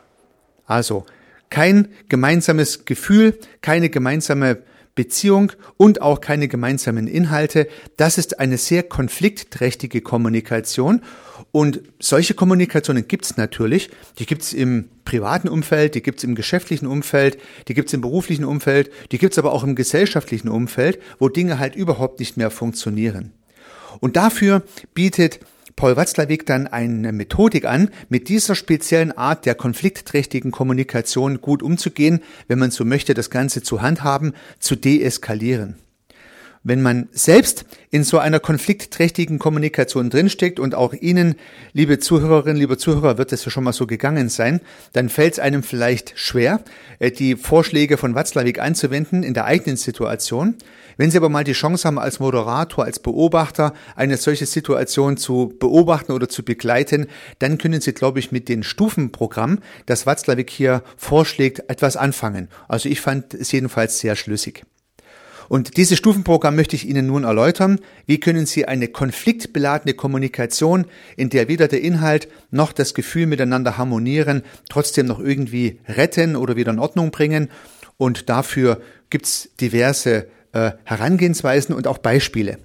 Also 0.66 1.06
kein 1.50 1.88
gemeinsames 2.08 2.84
Gefühl, 2.84 3.38
keine 3.60 3.90
gemeinsame 3.90 4.62
Beziehung 4.94 5.52
und 5.78 6.02
auch 6.02 6.20
keine 6.20 6.48
gemeinsamen 6.48 7.06
Inhalte. 7.06 7.66
Das 7.96 8.18
ist 8.18 8.40
eine 8.40 8.58
sehr 8.58 8.82
konfliktträchtige 8.82 10.02
Kommunikation. 10.02 11.02
Und 11.50 11.80
solche 11.98 12.34
Kommunikationen 12.34 13.08
gibt 13.08 13.24
es 13.24 13.36
natürlich. 13.36 13.90
Die 14.18 14.26
gibt 14.26 14.42
es 14.42 14.52
im 14.52 14.88
privaten 15.04 15.48
Umfeld, 15.48 15.94
die 15.94 16.02
gibt 16.02 16.18
es 16.18 16.24
im 16.24 16.34
geschäftlichen 16.34 16.86
Umfeld, 16.86 17.38
die 17.68 17.74
gibt 17.74 17.88
es 17.88 17.94
im 17.94 18.00
beruflichen 18.00 18.44
Umfeld, 18.44 18.90
die 19.12 19.18
gibt 19.18 19.32
es 19.32 19.38
aber 19.38 19.52
auch 19.52 19.64
im 19.64 19.74
gesellschaftlichen 19.74 20.48
Umfeld, 20.48 20.98
wo 21.18 21.28
Dinge 21.28 21.58
halt 21.58 21.74
überhaupt 21.74 22.20
nicht 22.20 22.36
mehr 22.36 22.50
funktionieren. 22.50 23.32
Und 24.00 24.16
dafür 24.16 24.62
bietet 24.94 25.40
Paul 25.76 25.96
Watzlawick 25.96 26.46
dann 26.46 26.66
eine 26.66 27.12
Methodik 27.12 27.64
an, 27.64 27.90
mit 28.08 28.28
dieser 28.28 28.54
speziellen 28.54 29.12
Art 29.12 29.46
der 29.46 29.54
konfliktträchtigen 29.54 30.50
Kommunikation 30.50 31.40
gut 31.40 31.62
umzugehen, 31.62 32.20
wenn 32.48 32.58
man 32.58 32.70
so 32.70 32.84
möchte, 32.84 33.14
das 33.14 33.30
Ganze 33.30 33.62
zu 33.62 33.82
handhaben, 33.82 34.34
zu 34.58 34.76
deeskalieren. 34.76 35.81
Wenn 36.64 36.80
man 36.80 37.08
selbst 37.10 37.64
in 37.90 38.04
so 38.04 38.20
einer 38.20 38.38
konfliktträchtigen 38.38 39.40
Kommunikation 39.40 40.10
drinsteckt 40.10 40.60
und 40.60 40.76
auch 40.76 40.92
Ihnen, 40.92 41.34
liebe 41.72 41.98
Zuhörerinnen, 41.98 42.56
liebe 42.56 42.78
Zuhörer, 42.78 43.18
wird 43.18 43.32
es 43.32 43.44
ja 43.44 43.50
schon 43.50 43.64
mal 43.64 43.72
so 43.72 43.88
gegangen 43.88 44.28
sein, 44.28 44.60
dann 44.92 45.08
fällt 45.08 45.32
es 45.32 45.38
einem 45.40 45.64
vielleicht 45.64 46.12
schwer, 46.14 46.60
äh, 47.00 47.10
die 47.10 47.34
Vorschläge 47.34 47.96
von 47.96 48.14
Watzlawick 48.14 48.60
anzuwenden 48.60 49.24
in 49.24 49.34
der 49.34 49.46
eigenen 49.46 49.76
Situation. 49.76 50.54
Wenn 50.96 51.10
Sie 51.10 51.16
aber 51.16 51.28
mal 51.28 51.42
die 51.42 51.52
Chance 51.52 51.88
haben, 51.88 51.98
als 51.98 52.20
Moderator, 52.20 52.84
als 52.84 53.00
Beobachter 53.00 53.74
eine 53.96 54.16
solche 54.16 54.46
Situation 54.46 55.16
zu 55.16 55.52
beobachten 55.58 56.12
oder 56.12 56.28
zu 56.28 56.44
begleiten, 56.44 57.08
dann 57.40 57.58
können 57.58 57.80
Sie, 57.80 57.92
glaube 57.92 58.20
ich, 58.20 58.30
mit 58.30 58.48
dem 58.48 58.62
Stufenprogramm, 58.62 59.58
das 59.86 60.06
Watzlawick 60.06 60.50
hier 60.50 60.84
vorschlägt, 60.96 61.68
etwas 61.68 61.96
anfangen. 61.96 62.48
Also 62.68 62.88
ich 62.88 63.00
fand 63.00 63.34
es 63.34 63.50
jedenfalls 63.50 63.98
sehr 63.98 64.14
schlüssig. 64.14 64.62
Und 65.48 65.76
dieses 65.76 65.98
Stufenprogramm 65.98 66.56
möchte 66.56 66.76
ich 66.76 66.88
Ihnen 66.88 67.06
nun 67.06 67.24
erläutern. 67.24 67.80
Wie 68.06 68.20
können 68.20 68.46
Sie 68.46 68.66
eine 68.66 68.88
konfliktbeladene 68.88 69.94
Kommunikation, 69.94 70.86
in 71.16 71.30
der 71.30 71.48
weder 71.48 71.68
der 71.68 71.82
Inhalt 71.82 72.28
noch 72.50 72.72
das 72.72 72.94
Gefühl 72.94 73.26
miteinander 73.26 73.78
harmonieren, 73.78 74.42
trotzdem 74.68 75.06
noch 75.06 75.20
irgendwie 75.20 75.80
retten 75.88 76.36
oder 76.36 76.56
wieder 76.56 76.72
in 76.72 76.78
Ordnung 76.78 77.10
bringen? 77.10 77.48
Und 77.96 78.28
dafür 78.28 78.80
gibt's 79.10 79.50
diverse 79.60 80.26
äh, 80.52 80.72
Herangehensweisen 80.84 81.74
und 81.74 81.86
auch 81.86 81.98
Beispiele. 81.98 82.58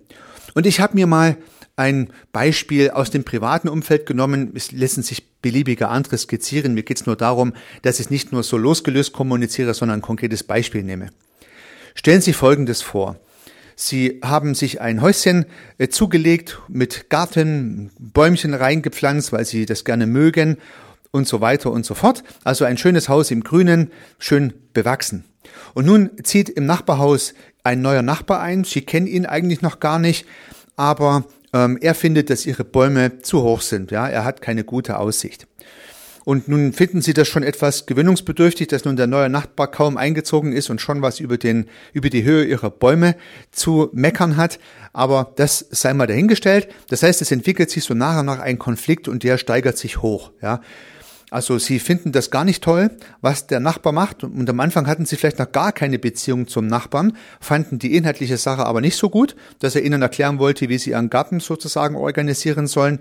Und 0.54 0.66
ich 0.66 0.80
habe 0.80 0.96
mir 0.96 1.08
mal 1.08 1.38
ein 1.76 2.10
Beispiel 2.34 2.90
aus 2.90 3.12
dem 3.12 3.24
privaten 3.24 3.70
Umfeld 3.70 4.06
genommen. 4.08 4.52
Es 4.56 4.72
lassen 4.72 5.04
sich 5.04 5.30
beliebige 5.42 5.90
andere 5.90 6.18
skizzieren. 6.18 6.74
Mir 6.74 6.84
geht 6.84 7.00
es 7.00 7.06
nur 7.06 7.16
darum, 7.16 7.54
dass 7.84 8.00
ich 8.00 8.10
nicht 8.10 8.32
nur 8.32 8.44
so 8.44 8.58
losgelöst 8.58 9.14
kommuniziere, 9.14 9.74
sondern 9.74 10.00
ein 10.00 10.02
konkretes 10.02 10.44
Beispiel 10.44 10.84
nehme. 10.84 11.10
Stellen 11.98 12.22
Sie 12.22 12.34
Folgendes 12.34 12.84
vor. 12.84 13.16
Sie 13.76 14.20
haben 14.24 14.54
sich 14.54 14.82
ein 14.82 15.02
Häuschen 15.02 15.48
äh, 15.80 15.88
zugelegt 15.88 16.60
mit 16.68 17.10
Garten, 17.10 17.90
Bäumchen 17.98 18.54
reingepflanzt, 18.54 19.34
weil 19.34 19.46
Sie 19.46 19.66
das 19.66 19.84
gerne 19.84 20.06
mögen 20.06 20.58
und 21.10 21.28
so 21.28 21.42
weiter 21.42 21.72
und 21.72 21.88
so 21.88 21.96
fort. 21.96 22.24
Also 22.44 22.66
ein 22.66 22.78
schönes 22.78 23.10
Haus 23.10 23.32
im 23.32 23.44
Grünen, 23.44 23.92
schön 24.20 24.54
bewachsen. 24.74 25.26
Und 25.74 25.88
nun 25.88 26.12
zieht 26.22 26.50
im 26.50 26.68
Nachbarhaus 26.68 27.34
ein 27.64 27.82
neuer 27.82 28.04
Nachbar 28.04 28.42
ein. 28.42 28.64
Sie 28.64 28.82
kennen 28.82 29.08
ihn 29.08 29.26
eigentlich 29.26 29.64
noch 29.64 29.80
gar 29.80 29.98
nicht, 29.98 30.28
aber 30.76 31.26
ähm, 31.52 31.80
er 31.82 31.96
findet, 31.96 32.30
dass 32.30 32.46
ihre 32.46 32.64
Bäume 32.64 33.24
zu 33.24 33.42
hoch 33.42 33.62
sind. 33.62 33.90
Ja, 33.90 34.08
er 34.08 34.24
hat 34.24 34.44
keine 34.44 34.64
gute 34.64 35.00
Aussicht. 35.00 35.48
Und 36.28 36.50
nun 36.50 36.74
finden 36.74 37.02
Sie 37.02 37.14
das 37.14 37.30
schon 37.30 37.42
etwas 37.42 37.86
gewöhnungsbedürftig, 37.86 38.68
dass 38.68 38.84
nun 38.84 38.98
der 38.98 39.08
neue 39.08 39.30
Nachbar 39.30 39.72
kaum 39.72 39.96
eingezogen 39.96 40.52
ist 40.52 40.70
und 40.70 40.82
schon 40.82 41.02
was 41.02 41.22
über 41.22 41.38
den, 41.38 41.70
über 41.94 42.10
die 42.10 42.26
Höhe 42.26 42.44
Ihrer 42.44 42.70
Bäume 42.70 43.16
zu 43.52 43.88
meckern 43.94 44.36
hat. 44.36 44.60
Aber 44.92 45.32
das 45.38 45.66
sei 45.70 45.94
mal 45.94 46.06
dahingestellt. 46.06 46.68
Das 46.90 47.02
heißt, 47.02 47.22
es 47.22 47.32
entwickelt 47.32 47.70
sich 47.70 47.86
so 47.86 47.94
nach 47.94 48.20
und 48.20 48.26
nach 48.26 48.40
ein 48.40 48.60
Konflikt 48.60 49.08
und 49.08 49.24
der 49.24 49.38
steigert 49.38 49.78
sich 49.78 50.02
hoch, 50.02 50.32
ja. 50.42 50.60
Also 51.30 51.60
sie 51.60 51.80
finden 51.80 52.12
das 52.14 52.30
gar 52.32 52.44
nicht 52.44 52.64
toll, 52.64 52.90
was 53.22 53.48
der 53.48 53.62
Nachbar 53.62 53.94
macht. 53.94 54.24
Und 54.24 54.50
am 54.50 54.60
Anfang 54.60 54.88
hatten 54.88 55.06
sie 55.06 55.16
vielleicht 55.16 55.40
noch 55.40 55.52
gar 55.52 55.72
keine 55.72 55.98
Beziehung 55.98 56.48
zum 56.48 56.68
Nachbarn, 56.68 57.16
fanden 57.40 57.80
die 57.80 57.96
inhaltliche 57.96 58.38
Sache 58.38 58.66
aber 58.66 58.82
nicht 58.82 58.98
so 58.98 59.10
gut, 59.10 59.36
dass 59.60 59.76
er 59.76 59.84
ihnen 59.84 60.02
erklären 60.02 60.40
wollte, 60.40 60.68
wie 60.68 60.78
sie 60.78 60.92
ihren 60.92 61.10
Garten 61.10 61.40
sozusagen 61.40 61.96
organisieren 61.96 62.68
sollen. 62.68 63.00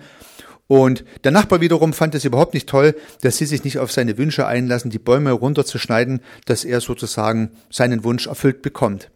Und 0.69 1.05
der 1.25 1.31
Nachbar 1.31 1.61
wiederum 1.61 1.93
fand 1.93 2.15
es 2.15 2.25
überhaupt 2.25 2.55
nicht 2.55 2.69
toll, 2.69 2.97
dass 3.21 3.37
sie 3.37 3.47
sich 3.47 3.63
nicht 3.63 3.79
auf 3.79 3.93
seine 3.93 4.19
Wünsche 4.19 4.47
einlassen, 4.47 4.91
die 4.91 4.99
Bäume 4.99 5.31
runterzuschneiden, 5.31 6.21
dass 6.45 6.65
er 6.65 6.81
sozusagen 6.81 7.51
seinen 7.71 8.03
Wunsch 8.03 8.27
erfüllt 8.27 8.63
bekommt. 8.63 9.11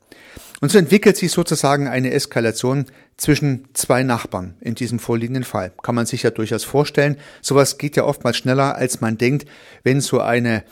Und 0.60 0.70
so 0.70 0.78
entwickelt 0.78 1.16
sich 1.16 1.32
sozusagen 1.32 1.88
eine 1.88 2.12
Eskalation 2.12 2.84
zwischen 3.16 3.68
zwei 3.72 4.02
Nachbarn 4.02 4.54
in 4.60 4.74
diesem 4.74 4.98
vorliegenden 4.98 5.44
Fall. 5.44 5.72
Kann 5.82 5.94
man 5.94 6.06
sich 6.06 6.22
ja 6.22 6.30
durchaus 6.30 6.64
vorstellen. 6.64 7.16
Sowas 7.40 7.78
geht 7.78 7.96
ja 7.96 8.04
oftmals 8.04 8.36
schneller, 8.36 8.76
als 8.76 9.00
man 9.00 9.18
denkt, 9.18 9.48
wenn 9.82 10.00
so 10.00 10.20
eine 10.20 10.62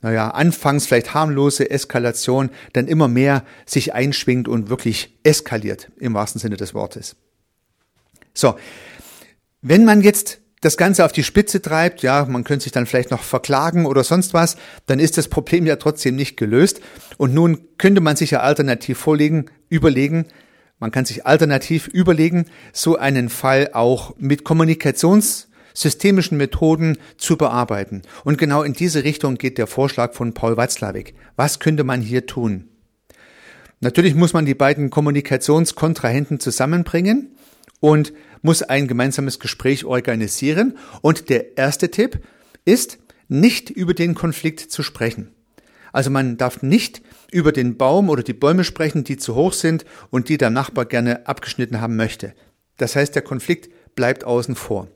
naja, 0.00 0.28
anfangs 0.28 0.86
vielleicht 0.86 1.14
harmlose 1.14 1.70
Eskalation 1.70 2.50
dann 2.74 2.88
immer 2.88 3.08
mehr 3.08 3.42
sich 3.64 3.94
einschwingt 3.94 4.48
und 4.48 4.68
wirklich 4.68 5.16
eskaliert, 5.22 5.90
im 5.98 6.12
wahrsten 6.12 6.42
Sinne 6.42 6.58
des 6.58 6.74
Wortes. 6.74 7.16
So, 8.34 8.56
wenn 9.64 9.84
man 9.86 10.02
jetzt 10.02 10.40
das 10.60 10.76
Ganze 10.76 11.04
auf 11.06 11.12
die 11.12 11.24
Spitze 11.24 11.62
treibt, 11.62 12.02
ja, 12.02 12.26
man 12.26 12.44
könnte 12.44 12.64
sich 12.64 12.72
dann 12.72 12.84
vielleicht 12.86 13.10
noch 13.10 13.22
verklagen 13.22 13.86
oder 13.86 14.04
sonst 14.04 14.34
was, 14.34 14.56
dann 14.86 15.00
ist 15.00 15.16
das 15.16 15.28
Problem 15.28 15.64
ja 15.66 15.76
trotzdem 15.76 16.16
nicht 16.16 16.36
gelöst. 16.36 16.82
Und 17.16 17.32
nun 17.32 17.60
könnte 17.78 18.02
man 18.02 18.16
sich 18.16 18.32
ja 18.32 18.40
alternativ 18.40 18.98
vorlegen, 18.98 19.46
überlegen, 19.70 20.26
man 20.78 20.90
kann 20.90 21.06
sich 21.06 21.24
alternativ 21.24 21.88
überlegen, 21.88 22.44
so 22.74 22.96
einen 22.96 23.30
Fall 23.30 23.70
auch 23.72 24.14
mit 24.18 24.44
kommunikationssystemischen 24.44 26.36
Methoden 26.36 26.98
zu 27.16 27.38
bearbeiten. 27.38 28.02
Und 28.22 28.36
genau 28.36 28.62
in 28.62 28.74
diese 28.74 29.02
Richtung 29.02 29.36
geht 29.36 29.56
der 29.56 29.66
Vorschlag 29.66 30.12
von 30.12 30.34
Paul 30.34 30.58
Watzlawick. 30.58 31.14
Was 31.36 31.58
könnte 31.58 31.84
man 31.84 32.02
hier 32.02 32.26
tun? 32.26 32.68
Natürlich 33.80 34.14
muss 34.14 34.34
man 34.34 34.44
die 34.44 34.54
beiden 34.54 34.90
Kommunikationskontrahenten 34.90 36.38
zusammenbringen 36.38 37.34
und 37.80 38.12
muss 38.44 38.62
ein 38.62 38.86
gemeinsames 38.86 39.40
Gespräch 39.40 39.84
organisieren. 39.84 40.76
Und 41.00 41.30
der 41.30 41.56
erste 41.56 41.90
Tipp 41.90 42.20
ist, 42.64 42.98
nicht 43.26 43.70
über 43.70 43.94
den 43.94 44.14
Konflikt 44.14 44.60
zu 44.60 44.82
sprechen. 44.82 45.32
Also 45.92 46.10
man 46.10 46.36
darf 46.36 46.62
nicht 46.62 47.02
über 47.32 47.52
den 47.52 47.78
Baum 47.78 48.10
oder 48.10 48.22
die 48.22 48.34
Bäume 48.34 48.64
sprechen, 48.64 49.02
die 49.02 49.16
zu 49.16 49.34
hoch 49.34 49.54
sind 49.54 49.84
und 50.10 50.28
die 50.28 50.36
der 50.36 50.50
Nachbar 50.50 50.84
gerne 50.84 51.26
abgeschnitten 51.26 51.80
haben 51.80 51.96
möchte. 51.96 52.34
Das 52.76 52.96
heißt, 52.96 53.14
der 53.14 53.22
Konflikt 53.22 53.70
bleibt 53.94 54.24
außen 54.24 54.56
vor. 54.56 54.88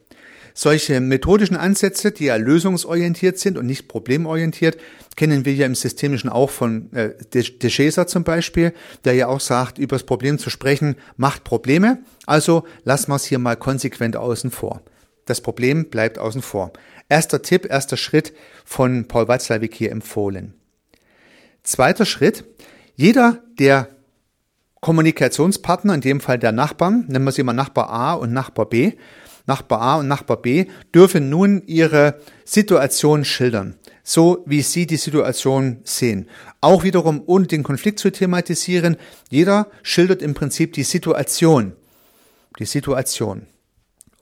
Solche 0.60 0.98
methodischen 0.98 1.56
Ansätze, 1.56 2.10
die 2.10 2.24
ja 2.24 2.34
lösungsorientiert 2.34 3.38
sind 3.38 3.58
und 3.58 3.66
nicht 3.66 3.86
problemorientiert, 3.86 4.76
kennen 5.14 5.44
wir 5.44 5.54
ja 5.54 5.66
im 5.66 5.76
Systemischen 5.76 6.28
auch 6.28 6.50
von 6.50 6.92
äh, 6.94 7.10
De 7.32 7.70
Chaser 7.70 8.08
zum 8.08 8.24
Beispiel, 8.24 8.72
der 9.04 9.14
ja 9.14 9.28
auch 9.28 9.38
sagt, 9.38 9.78
über 9.78 9.94
das 9.94 10.02
Problem 10.02 10.36
zu 10.36 10.50
sprechen 10.50 10.96
macht 11.16 11.44
Probleme. 11.44 12.00
Also 12.26 12.64
lassen 12.82 13.12
wir 13.12 13.14
es 13.14 13.24
hier 13.26 13.38
mal 13.38 13.54
konsequent 13.54 14.16
außen 14.16 14.50
vor. 14.50 14.82
Das 15.26 15.40
Problem 15.40 15.90
bleibt 15.90 16.18
außen 16.18 16.42
vor. 16.42 16.72
Erster 17.08 17.40
Tipp, 17.40 17.64
erster 17.70 17.96
Schritt 17.96 18.32
von 18.64 19.06
Paul 19.06 19.28
Watzlawick 19.28 19.76
hier 19.76 19.92
empfohlen. 19.92 20.54
Zweiter 21.62 22.04
Schritt, 22.04 22.42
jeder 22.96 23.44
der 23.60 23.90
Kommunikationspartner, 24.80 25.94
in 25.94 26.00
dem 26.00 26.20
Fall 26.20 26.40
der 26.40 26.50
Nachbarn, 26.50 27.04
nennen 27.06 27.24
wir 27.24 27.30
sie 27.30 27.44
mal 27.44 27.52
Nachbar 27.52 27.90
A 27.90 28.14
und 28.14 28.32
Nachbar 28.32 28.66
B, 28.66 28.94
Nachbar 29.48 29.80
A 29.80 29.96
und 29.96 30.08
Nachbar 30.08 30.36
B 30.36 30.66
dürfen 30.94 31.30
nun 31.30 31.62
ihre 31.66 32.20
Situation 32.44 33.24
schildern, 33.24 33.76
so 34.04 34.44
wie 34.46 34.62
sie 34.62 34.86
die 34.86 34.98
Situation 34.98 35.80
sehen. 35.84 36.28
Auch 36.60 36.84
wiederum 36.84 37.22
ohne 37.26 37.46
den 37.46 37.62
Konflikt 37.62 37.98
zu 37.98 38.12
thematisieren. 38.12 38.96
Jeder 39.30 39.66
schildert 39.82 40.22
im 40.22 40.34
Prinzip 40.34 40.74
die 40.74 40.82
Situation. 40.84 41.72
Die 42.58 42.66
Situation. 42.66 43.46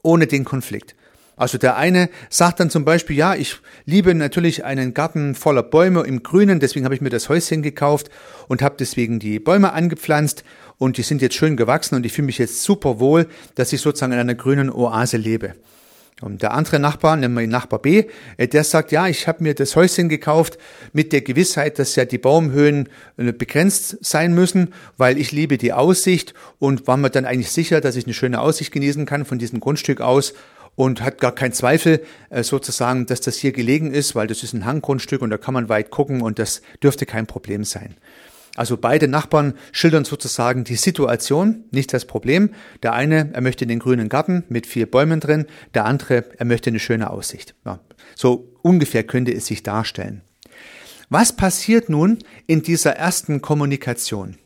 Ohne 0.01 0.27
den 0.27 0.45
Konflikt. 0.45 0.95
Also 1.37 1.59
der 1.59 1.77
eine 1.77 2.09
sagt 2.29 2.59
dann 2.59 2.71
zum 2.71 2.83
Beispiel, 2.83 3.15
ja, 3.15 3.35
ich 3.35 3.57
liebe 3.85 4.13
natürlich 4.15 4.65
einen 4.65 4.95
Garten 4.95 5.35
voller 5.35 5.61
Bäume 5.61 6.01
im 6.01 6.23
Grünen, 6.23 6.59
deswegen 6.59 6.83
habe 6.83 6.95
ich 6.95 7.01
mir 7.01 7.11
das 7.11 7.29
Häuschen 7.29 7.61
gekauft 7.61 8.09
und 8.47 8.63
habe 8.63 8.75
deswegen 8.79 9.19
die 9.19 9.39
Bäume 9.39 9.71
angepflanzt 9.71 10.43
und 10.79 10.97
die 10.97 11.03
sind 11.03 11.21
jetzt 11.21 11.35
schön 11.35 11.55
gewachsen 11.55 11.93
und 11.93 12.07
ich 12.07 12.13
fühle 12.13 12.25
mich 12.25 12.39
jetzt 12.39 12.63
super 12.63 12.99
wohl, 12.99 13.27
dass 13.53 13.71
ich 13.71 13.81
sozusagen 13.81 14.13
in 14.13 14.19
einer 14.19 14.33
grünen 14.33 14.71
Oase 14.71 15.17
lebe. 15.17 15.53
Und 16.19 16.41
der 16.41 16.55
andere 16.55 16.79
Nachbar, 16.79 17.15
nennen 17.15 17.35
wir 17.35 17.43
ihn 17.43 17.51
Nachbar 17.51 17.79
B, 17.79 18.05
äh, 18.37 18.47
der 18.47 18.63
sagt, 18.63 18.91
ja, 18.91 19.07
ich 19.07 19.27
habe 19.27 19.43
mir 19.43 19.53
das 19.53 19.75
Häuschen 19.75 20.09
gekauft 20.09 20.57
mit 20.91 21.13
der 21.13 21.21
Gewissheit, 21.21 21.77
dass 21.77 21.95
ja 21.95 22.05
die 22.05 22.17
Baumhöhen 22.17 22.89
äh, 23.17 23.31
begrenzt 23.31 24.03
sein 24.03 24.33
müssen, 24.33 24.73
weil 24.97 25.19
ich 25.19 25.31
liebe 25.31 25.59
die 25.59 25.73
Aussicht 25.73 26.33
und 26.57 26.87
war 26.87 26.97
mir 26.97 27.11
dann 27.11 27.25
eigentlich 27.25 27.51
sicher, 27.51 27.81
dass 27.81 27.95
ich 27.95 28.05
eine 28.05 28.15
schöne 28.15 28.41
Aussicht 28.41 28.71
genießen 28.71 29.05
kann 29.05 29.25
von 29.25 29.37
diesem 29.37 29.59
Grundstück 29.59 30.01
aus 30.01 30.33
und 30.77 31.01
hat 31.01 31.19
gar 31.19 31.33
keinen 31.33 31.53
Zweifel 31.53 32.01
äh, 32.29 32.43
sozusagen, 32.43 33.07
dass 33.07 33.19
das 33.19 33.35
hier 33.35 33.51
gelegen 33.51 33.91
ist, 33.91 34.15
weil 34.15 34.27
das 34.27 34.43
ist 34.43 34.53
ein 34.53 34.65
Hanggrundstück 34.65 35.21
und 35.21 35.31
da 35.31 35.37
kann 35.37 35.55
man 35.55 35.67
weit 35.67 35.89
gucken 35.89 36.21
und 36.21 36.39
das 36.39 36.61
dürfte 36.81 37.05
kein 37.05 37.25
Problem 37.25 37.65
sein. 37.65 37.97
Also 38.55 38.77
beide 38.77 39.07
Nachbarn 39.07 39.55
schildern 39.71 40.05
sozusagen 40.05 40.63
die 40.63 40.75
Situation, 40.75 41.65
nicht 41.71 41.93
das 41.93 42.05
Problem. 42.05 42.51
Der 42.83 42.93
eine, 42.93 43.31
er 43.33 43.41
möchte 43.41 43.67
den 43.67 43.79
grünen 43.79 44.07
Garten 44.07 44.43
mit 44.49 44.65
vier 44.67 44.89
Bäumen 44.89 45.19
drin, 45.19 45.47
der 45.73 45.85
andere, 45.85 46.25
er 46.37 46.45
möchte 46.45 46.69
eine 46.69 46.79
schöne 46.79 47.09
Aussicht. 47.09 47.55
Ja, 47.65 47.79
so 48.15 48.53
ungefähr 48.61 49.03
könnte 49.03 49.33
es 49.33 49.47
sich 49.47 49.63
darstellen. 49.63 50.21
Was 51.09 51.35
passiert 51.35 51.89
nun 51.89 52.19
in 52.45 52.61
dieser 52.61 52.95
ersten 52.95 53.41
Kommunikation? 53.41 54.37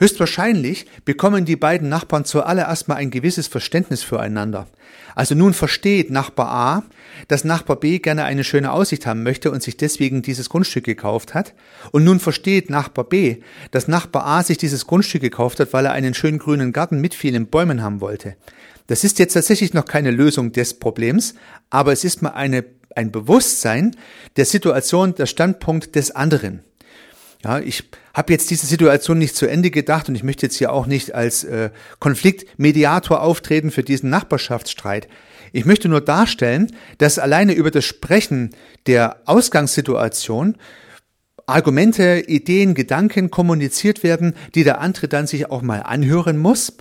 Höchstwahrscheinlich 0.00 0.86
bekommen 1.04 1.44
die 1.44 1.56
beiden 1.56 1.90
Nachbarn 1.90 2.24
zuallererst 2.24 2.88
mal 2.88 2.94
ein 2.94 3.10
gewisses 3.10 3.48
Verständnis 3.48 4.02
füreinander. 4.02 4.66
Also 5.14 5.34
nun 5.34 5.52
versteht 5.52 6.10
Nachbar 6.10 6.48
A, 6.48 6.82
dass 7.28 7.44
Nachbar 7.44 7.76
B 7.76 7.98
gerne 7.98 8.24
eine 8.24 8.42
schöne 8.42 8.72
Aussicht 8.72 9.04
haben 9.04 9.22
möchte 9.22 9.50
und 9.50 9.62
sich 9.62 9.76
deswegen 9.76 10.22
dieses 10.22 10.48
Grundstück 10.48 10.84
gekauft 10.84 11.34
hat. 11.34 11.52
Und 11.92 12.04
nun 12.04 12.18
versteht 12.18 12.70
Nachbar 12.70 13.04
B, 13.04 13.42
dass 13.72 13.88
Nachbar 13.88 14.24
A 14.24 14.42
sich 14.42 14.56
dieses 14.56 14.86
Grundstück 14.86 15.20
gekauft 15.20 15.60
hat, 15.60 15.74
weil 15.74 15.84
er 15.84 15.92
einen 15.92 16.14
schönen 16.14 16.38
grünen 16.38 16.72
Garten 16.72 17.02
mit 17.02 17.14
vielen 17.14 17.48
Bäumen 17.48 17.82
haben 17.82 18.00
wollte. 18.00 18.36
Das 18.86 19.04
ist 19.04 19.18
jetzt 19.18 19.34
tatsächlich 19.34 19.74
noch 19.74 19.84
keine 19.84 20.12
Lösung 20.12 20.52
des 20.52 20.78
Problems, 20.78 21.34
aber 21.68 21.92
es 21.92 22.04
ist 22.04 22.22
mal 22.22 22.30
eine, 22.30 22.64
ein 22.96 23.12
Bewusstsein 23.12 23.94
der 24.38 24.46
Situation, 24.46 25.14
der 25.14 25.26
Standpunkt 25.26 25.94
des 25.94 26.10
anderen. 26.10 26.62
Ja, 27.42 27.58
ich 27.58 27.84
habe 28.12 28.32
jetzt 28.32 28.50
diese 28.50 28.66
Situation 28.66 29.18
nicht 29.18 29.34
zu 29.34 29.46
Ende 29.46 29.70
gedacht 29.70 30.08
und 30.08 30.14
ich 30.14 30.22
möchte 30.22 30.44
jetzt 30.46 30.56
hier 30.56 30.72
auch 30.72 30.86
nicht 30.86 31.14
als 31.14 31.44
äh, 31.44 31.70
Konfliktmediator 31.98 33.22
auftreten 33.22 33.70
für 33.70 33.82
diesen 33.82 34.10
Nachbarschaftsstreit. 34.10 35.08
Ich 35.52 35.64
möchte 35.64 35.88
nur 35.88 36.02
darstellen, 36.02 36.70
dass 36.98 37.18
alleine 37.18 37.54
über 37.54 37.70
das 37.70 37.84
Sprechen 37.84 38.50
der 38.86 39.22
Ausgangssituation 39.24 40.56
Argumente, 41.46 42.24
Ideen, 42.28 42.74
Gedanken 42.74 43.30
kommuniziert 43.30 44.04
werden, 44.04 44.34
die 44.54 44.62
der 44.62 44.80
andere 44.80 45.08
dann 45.08 45.26
sich 45.26 45.50
auch 45.50 45.62
mal 45.62 45.82
anhören 45.82 46.38
muss 46.38 46.74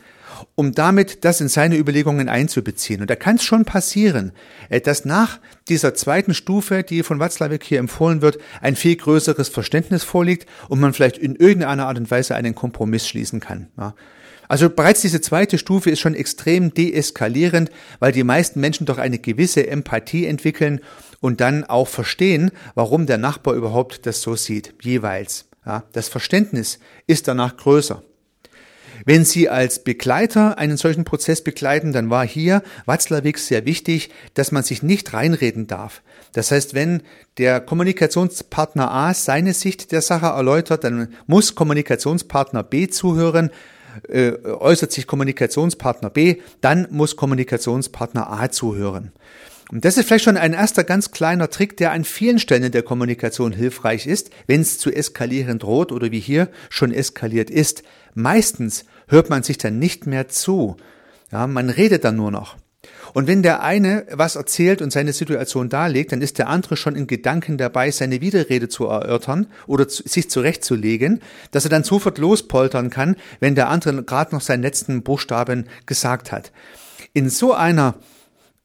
um 0.56 0.74
damit 0.74 1.26
das 1.26 1.42
in 1.42 1.48
seine 1.48 1.78
Überlegungen 1.78 2.30
einzubeziehen. 2.30 3.02
Und 3.02 3.10
da 3.10 3.16
kann 3.16 3.38
es 3.38 3.44
schon 3.44 3.66
passieren, 3.66 4.32
äh, 4.70 4.82
dass 4.82 5.06
nach 5.06 5.40
dieser 5.68 5.94
zweiten 5.94 6.34
Stufe, 6.34 6.84
die 6.84 7.04
von 7.04 7.20
Watzlawick 7.20 7.64
hier 7.64 7.80
empfohlen 7.80 8.22
wird, 8.22 8.38
ein 8.62 8.76
viel 8.76 8.96
größeres 8.96 9.50
Verständnis 9.50 10.04
vorliegt 10.04 10.48
und 10.68 10.80
man 10.80 10.94
vielleicht 10.94 11.18
in 11.18 11.36
irgendeiner 11.36 11.88
Art 11.88 11.98
und 11.98 12.10
Weise 12.12 12.36
einen 12.36 12.56
Kompromiss 12.56 13.08
schließen 13.08 13.40
kann. 13.40 13.68
Also 14.48 14.70
bereits 14.70 15.02
diese 15.02 15.22
zweite 15.22 15.60
Stufe 15.60 15.92
ist 15.92 16.00
schon 16.00 16.16
extrem 16.16 16.74
deeskalierend, 16.74 17.70
weil 18.00 18.12
die 18.12 18.24
meisten 18.24 18.60
Menschen 18.60 18.88
doch 18.88 18.98
eine 18.98 19.20
gewisse 19.20 19.68
Empathie 19.68 20.26
entwickeln 20.26 20.82
und 21.20 21.40
dann 21.40 21.64
auch 21.66 21.88
verstehen, 21.88 22.52
warum 22.74 23.06
der 23.06 23.20
Nachbar 23.20 23.54
überhaupt 23.54 24.08
das 24.08 24.22
so 24.22 24.36
sieht, 24.36 24.74
jeweils. 24.82 25.50
Das 25.92 26.08
Verständnis 26.08 26.80
ist 27.06 27.28
danach 27.28 27.58
größer. 27.58 28.02
Wenn 29.06 29.26
Sie 29.26 29.50
als 29.50 29.84
Begleiter 29.84 30.58
einen 30.58 30.78
solchen 30.78 31.06
Prozess 31.06 31.44
begleiten, 31.44 31.94
dann 31.94 32.10
war 32.10 32.26
hier 32.26 32.64
Watzlawick 32.86 33.38
sehr 33.38 33.66
wichtig, 33.66 34.10
dass 34.34 34.52
man 34.52 34.64
sich 34.64 34.84
nicht 34.84 35.14
reinreden 35.14 35.68
darf. 35.68 36.02
Das 36.34 36.52
heißt, 36.52 36.74
wenn 36.74 37.02
der 37.38 37.62
Kommunikationspartner 37.62 38.92
A 38.92 39.14
seine 39.14 39.54
Sicht 39.54 39.92
der 39.92 40.02
Sache 40.02 40.28
erläutert, 40.28 40.84
dann 40.84 41.14
muss 41.28 41.56
Kommunikationspartner 41.56 42.64
B 42.64 42.88
zuhören, 42.88 43.50
äh, 44.08 44.34
äußert 44.44 44.92
sich 44.92 45.08
Kommunikationspartner 45.08 46.10
B, 46.10 46.38
dann 46.62 46.88
muss 46.92 47.16
Kommunikationspartner 47.16 48.32
A 48.32 48.50
zuhören. 48.52 49.12
Und 49.72 49.86
das 49.86 49.98
ist 49.98 50.08
vielleicht 50.08 50.26
schon 50.26 50.38
ein 50.38 50.54
erster 50.54 50.84
ganz 50.84 51.12
kleiner 51.12 51.50
Trick, 51.50 51.78
der 51.78 51.92
an 51.92 52.04
vielen 52.04 52.40
Stellen 52.40 52.72
der 52.72 52.82
Kommunikation 52.82 53.52
hilfreich 53.52 54.08
ist, 54.08 54.32
wenn 54.48 54.62
es 54.62 54.80
zu 54.80 54.92
eskalieren 54.92 55.60
droht 55.60 55.92
oder 55.92 56.12
wie 56.12 56.20
hier 56.20 56.50
schon 56.70 56.92
eskaliert 56.92 57.52
ist. 57.52 57.84
Meistens 58.16 58.86
hört 59.08 59.30
man 59.30 59.44
sich 59.44 59.60
dann 59.60 59.78
nicht 59.78 60.08
mehr 60.08 60.28
zu. 60.28 60.78
Ja, 61.32 61.46
man 61.46 61.70
redet 61.70 62.04
dann 62.04 62.16
nur 62.16 62.32
noch. 62.32 62.58
Und 63.14 63.28
wenn 63.28 63.44
der 63.44 63.62
eine 63.62 64.06
was 64.12 64.36
erzählt 64.36 64.82
und 64.82 64.92
seine 64.92 65.14
Situation 65.14 65.70
darlegt, 65.70 66.12
dann 66.12 66.22
ist 66.22 66.38
der 66.38 66.48
andere 66.48 66.78
schon 66.78 66.96
in 66.96 67.08
Gedanken 67.08 67.58
dabei, 67.58 67.92
seine 67.92 68.22
Widerrede 68.22 68.70
zu 68.70 68.86
erörtern 68.86 69.48
oder 69.68 69.88
zu, 69.88 70.08
sich 70.08 70.30
zurechtzulegen, 70.30 71.22
dass 71.52 71.66
er 71.66 71.70
dann 71.70 71.84
sofort 71.84 72.18
lospoltern 72.18 72.90
kann, 72.90 73.16
wenn 73.40 73.56
der 73.56 73.70
andere 73.70 74.04
gerade 74.04 74.34
noch 74.34 74.42
seinen 74.42 74.62
letzten 74.62 75.04
Buchstaben 75.04 75.68
gesagt 75.86 76.32
hat. 76.32 76.52
In 77.14 77.30
so 77.30 77.54
einer 77.54 77.96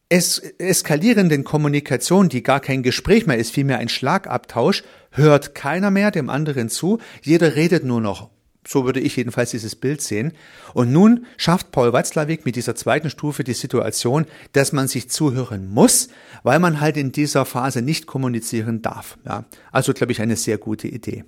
es 0.09 0.39
eskalierenden 0.39 1.45
Kommunikation, 1.45 2.29
die 2.29 2.43
gar 2.43 2.61
kein 2.61 2.83
Gespräch 2.83 3.27
mehr 3.27 3.39
ist, 3.39 3.53
vielmehr 3.53 3.79
ein 3.79 3.89
Schlagabtausch, 3.89 4.85
hört 5.11 5.55
keiner 5.55 5.91
mehr 5.91 6.11
dem 6.11 6.29
anderen 6.29 6.69
zu, 6.69 6.99
jeder 7.23 7.57
redet 7.57 7.85
nur 7.85 8.01
noch. 8.01 8.31
So 8.67 8.87
würde 8.87 9.01
ich 9.01 9.17
jedenfalls 9.17 9.51
dieses 9.51 9.77
Bild 9.77 10.01
sehen. 10.01 10.33
Und 10.73 10.91
nun 10.91 11.27
schafft 11.37 11.71
Paul 11.71 11.93
Watzlawick 11.93 12.47
mit 12.47 12.57
dieser 12.57 12.75
zweiten 12.75 13.11
Stufe 13.11 13.45
die 13.45 13.53
Situation, 13.53 14.27
dass 14.53 14.73
man 14.73 14.89
sich 14.89 15.11
zuhören 15.11 15.69
muss, 15.69 16.09
weil 16.43 16.59
man 16.59 16.81
halt 16.81 16.97
in 16.97 17.13
dieser 17.13 17.45
Phase 17.45 17.83
nicht 17.83 18.07
kommunizieren 18.07 18.81
darf. 18.81 19.19
Ja, 19.27 19.45
also 19.71 19.93
glaube 19.93 20.13
ich 20.13 20.23
eine 20.23 20.37
sehr 20.37 20.57
gute 20.57 20.89
Idee. 20.89 21.25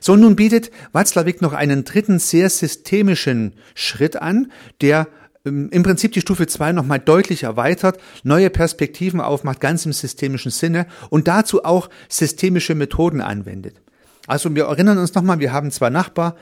So, 0.00 0.16
nun 0.16 0.36
bietet 0.36 0.70
Watzlawick 0.92 1.42
noch 1.42 1.52
einen 1.52 1.84
dritten 1.84 2.18
sehr 2.18 2.50
systemischen 2.50 3.54
Schritt 3.74 4.16
an, 4.16 4.50
der 4.80 5.08
im 5.46 5.82
Prinzip 5.82 6.12
die 6.12 6.20
Stufe 6.20 6.46
2 6.46 6.72
nochmal 6.72 6.98
deutlich 6.98 7.44
erweitert, 7.44 7.98
neue 8.24 8.50
Perspektiven 8.50 9.20
aufmacht, 9.20 9.60
ganz 9.60 9.86
im 9.86 9.92
systemischen 9.92 10.50
Sinne 10.50 10.86
und 11.08 11.28
dazu 11.28 11.64
auch 11.64 11.88
systemische 12.08 12.74
Methoden 12.74 13.20
anwendet. 13.20 13.80
Also 14.26 14.54
wir 14.54 14.64
erinnern 14.64 14.98
uns 14.98 15.14
nochmal, 15.14 15.38
wir 15.38 15.52
haben 15.52 15.70
zwei 15.70 15.88
Nachbar, 15.88 16.36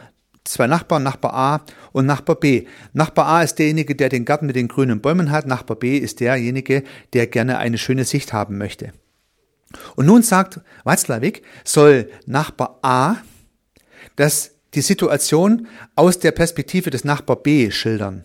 zwei 0.44 0.66
Nachbarn, 0.66 1.02
Nachbar 1.02 1.34
A 1.34 1.64
und 1.92 2.06
Nachbar 2.06 2.36
B. 2.36 2.66
Nachbar 2.94 3.26
A 3.26 3.42
ist 3.42 3.58
derjenige, 3.58 3.94
der 3.94 4.08
den 4.08 4.24
Garten 4.24 4.46
mit 4.46 4.56
den 4.56 4.68
grünen 4.68 5.00
Bäumen 5.00 5.30
hat, 5.30 5.46
Nachbar 5.46 5.76
B 5.76 5.98
ist 5.98 6.20
derjenige, 6.20 6.82
der 7.12 7.26
gerne 7.26 7.58
eine 7.58 7.78
schöne 7.78 8.04
Sicht 8.04 8.32
haben 8.32 8.56
möchte. 8.56 8.92
Und 9.96 10.06
nun 10.06 10.22
sagt 10.22 10.60
Watzlawick, 10.84 11.42
soll 11.64 12.08
Nachbar 12.26 12.78
A 12.82 13.16
das 14.16 14.52
die 14.74 14.80
Situation 14.80 15.68
aus 15.94 16.18
der 16.18 16.32
Perspektive 16.32 16.90
des 16.90 17.04
Nachbar 17.04 17.36
B 17.36 17.70
schildern. 17.70 18.24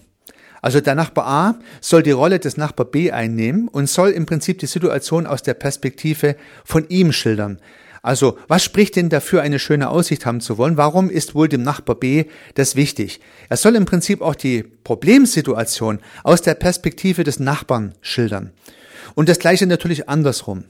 Also 0.62 0.82
der 0.82 0.96
Nachbar 0.96 1.28
A 1.28 1.60
soll 1.82 2.04
die 2.04 2.12
Rolle 2.12 2.40
des 2.40 2.58
Nachbar 2.58 2.86
B 2.86 3.12
einnehmen 3.12 3.68
und 3.68 3.90
soll 3.90 4.10
im 4.10 4.26
Prinzip 4.26 4.60
die 4.60 4.66
Situation 4.66 5.26
aus 5.26 5.44
der 5.44 5.54
Perspektive 5.54 6.36
von 6.66 6.88
ihm 6.90 7.12
schildern. 7.12 7.60
Also, 8.02 8.38
was 8.48 8.64
spricht 8.64 8.96
denn 8.96 9.10
dafür, 9.10 9.42
eine 9.42 9.60
schöne 9.60 9.90
Aussicht 9.90 10.26
haben 10.26 10.40
zu 10.40 10.58
wollen? 10.58 10.78
Warum 10.78 11.10
ist 11.10 11.36
wohl 11.36 11.50
dem 11.50 11.64
Nachbar 11.64 11.98
B 11.98 12.26
das 12.54 12.76
wichtig? 12.76 13.20
Er 13.50 13.58
soll 13.58 13.76
im 13.76 13.86
Prinzip 13.86 14.22
auch 14.22 14.36
die 14.36 14.64
Problemsituation 14.64 16.00
aus 16.24 16.42
der 16.42 16.54
Perspektive 16.54 17.26
des 17.26 17.40
Nachbarn 17.40 17.96
schildern. 18.02 18.52
Und 19.16 19.28
das 19.28 19.40
gleiche 19.40 19.68
natürlich 19.68 20.08
andersrum. 20.08 20.64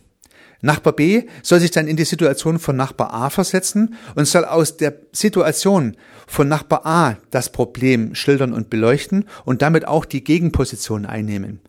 Nachbar 0.61 0.93
B 0.93 1.23
soll 1.41 1.59
sich 1.59 1.71
dann 1.71 1.87
in 1.87 1.95
die 1.95 2.05
Situation 2.05 2.59
von 2.59 2.75
Nachbar 2.75 3.13
A 3.13 3.29
versetzen 3.29 3.95
und 4.15 4.25
soll 4.25 4.45
aus 4.45 4.77
der 4.77 4.93
Situation 5.11 5.95
von 6.27 6.47
Nachbar 6.47 6.85
A 6.85 7.17
das 7.31 7.51
Problem 7.51 8.13
schildern 8.15 8.53
und 8.53 8.69
beleuchten 8.69 9.25
und 9.45 9.61
damit 9.61 9.87
auch 9.87 10.05
die 10.05 10.23
Gegenposition 10.23 11.05
einnehmen. 11.05 11.61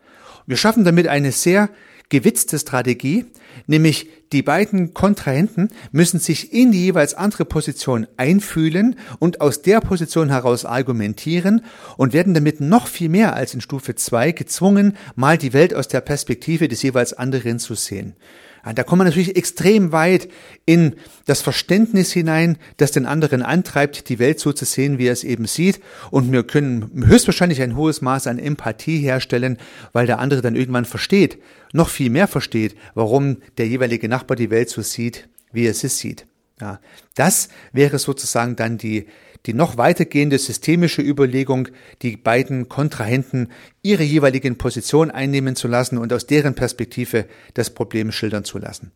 Wir 0.46 0.56
schaffen 0.56 0.84
damit 0.84 1.06
eine 1.06 1.30
sehr 1.30 1.70
gewitzte 2.08 2.58
Strategie, 2.58 3.24
nämlich 3.68 4.08
die 4.32 4.42
beiden 4.42 4.94
Kontrahenten 4.94 5.70
müssen 5.92 6.18
sich 6.18 6.52
in 6.52 6.72
die 6.72 6.84
jeweils 6.84 7.14
andere 7.14 7.44
Position 7.44 8.06
einfühlen 8.16 8.96
und 9.18 9.40
aus 9.40 9.62
der 9.62 9.80
Position 9.80 10.28
heraus 10.28 10.64
argumentieren 10.64 11.64
und 11.96 12.12
werden 12.12 12.34
damit 12.34 12.60
noch 12.60 12.88
viel 12.88 13.08
mehr 13.08 13.34
als 13.34 13.54
in 13.54 13.60
Stufe 13.60 13.94
2 13.94 14.32
gezwungen, 14.32 14.96
mal 15.14 15.38
die 15.38 15.52
Welt 15.52 15.74
aus 15.74 15.86
der 15.88 16.00
Perspektive 16.00 16.66
des 16.66 16.82
jeweils 16.82 17.12
anderen 17.12 17.60
zu 17.60 17.74
sehen. 17.74 18.14
Da 18.62 18.82
kommt 18.82 18.98
man 18.98 19.06
natürlich 19.06 19.36
extrem 19.36 19.92
weit 19.92 20.28
in 20.66 20.94
das 21.26 21.40
Verständnis 21.40 22.12
hinein, 22.12 22.58
das 22.76 22.92
den 22.92 23.06
anderen 23.06 23.42
antreibt, 23.42 24.08
die 24.08 24.18
Welt 24.18 24.38
so 24.38 24.52
zu 24.52 24.64
sehen, 24.64 24.98
wie 24.98 25.06
er 25.06 25.12
es 25.12 25.24
eben 25.24 25.46
sieht. 25.46 25.80
Und 26.10 26.30
wir 26.30 26.42
können 26.42 26.90
höchstwahrscheinlich 27.06 27.62
ein 27.62 27.76
hohes 27.76 28.02
Maß 28.02 28.26
an 28.26 28.38
Empathie 28.38 28.98
herstellen, 28.98 29.58
weil 29.92 30.06
der 30.06 30.18
andere 30.18 30.42
dann 30.42 30.56
irgendwann 30.56 30.84
versteht, 30.84 31.38
noch 31.72 31.88
viel 31.88 32.10
mehr 32.10 32.28
versteht, 32.28 32.76
warum 32.94 33.38
der 33.58 33.68
jeweilige 33.68 34.08
Nachbar 34.08 34.36
die 34.36 34.50
Welt 34.50 34.68
so 34.68 34.82
sieht, 34.82 35.28
wie 35.52 35.66
er 35.66 35.74
sie 35.74 35.88
sieht. 35.88 36.26
Ja, 36.60 36.78
das 37.14 37.48
wäre 37.72 37.98
sozusagen 37.98 38.56
dann 38.56 38.76
die 38.76 39.06
die 39.46 39.54
noch 39.54 39.76
weitergehende 39.76 40.38
systemische 40.38 41.02
Überlegung, 41.02 41.68
die 42.02 42.16
beiden 42.16 42.68
Kontrahenten 42.68 43.48
ihre 43.82 44.02
jeweiligen 44.02 44.58
Positionen 44.58 45.10
einnehmen 45.10 45.56
zu 45.56 45.68
lassen 45.68 45.98
und 45.98 46.12
aus 46.12 46.26
deren 46.26 46.54
Perspektive 46.54 47.26
das 47.54 47.70
Problem 47.70 48.12
schildern 48.12 48.44
zu 48.44 48.58
lassen. 48.58 48.92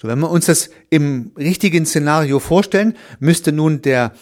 So, 0.00 0.06
wenn 0.06 0.20
wir 0.20 0.30
uns 0.30 0.46
das 0.46 0.70
im 0.90 1.32
richtigen 1.36 1.84
Szenario 1.84 2.38
vorstellen, 2.38 2.94
müsste 3.18 3.50
nun 3.50 3.82
der 3.82 4.12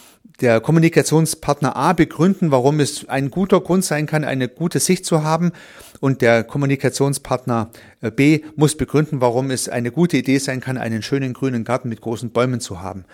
der 0.40 0.60
Kommunikationspartner 0.60 1.76
A 1.76 1.92
begründen, 1.94 2.50
warum 2.50 2.80
es 2.80 3.08
ein 3.08 3.30
guter 3.30 3.60
Grund 3.60 3.84
sein 3.84 4.06
kann, 4.06 4.24
eine 4.24 4.48
gute 4.48 4.80
Sicht 4.80 5.06
zu 5.06 5.22
haben. 5.22 5.52
Und 6.00 6.20
der 6.20 6.44
Kommunikationspartner 6.44 7.70
äh, 8.02 8.10
B 8.10 8.42
muss 8.54 8.76
begründen, 8.76 9.20
warum 9.20 9.50
es 9.50 9.68
eine 9.68 9.90
gute 9.90 10.18
Idee 10.18 10.38
sein 10.38 10.60
kann, 10.60 10.76
einen 10.76 11.02
schönen 11.02 11.32
grünen 11.32 11.64
Garten 11.64 11.88
mit 11.88 12.02
großen 12.02 12.30
Bäumen 12.30 12.60
zu 12.60 12.82
haben. 12.82 13.06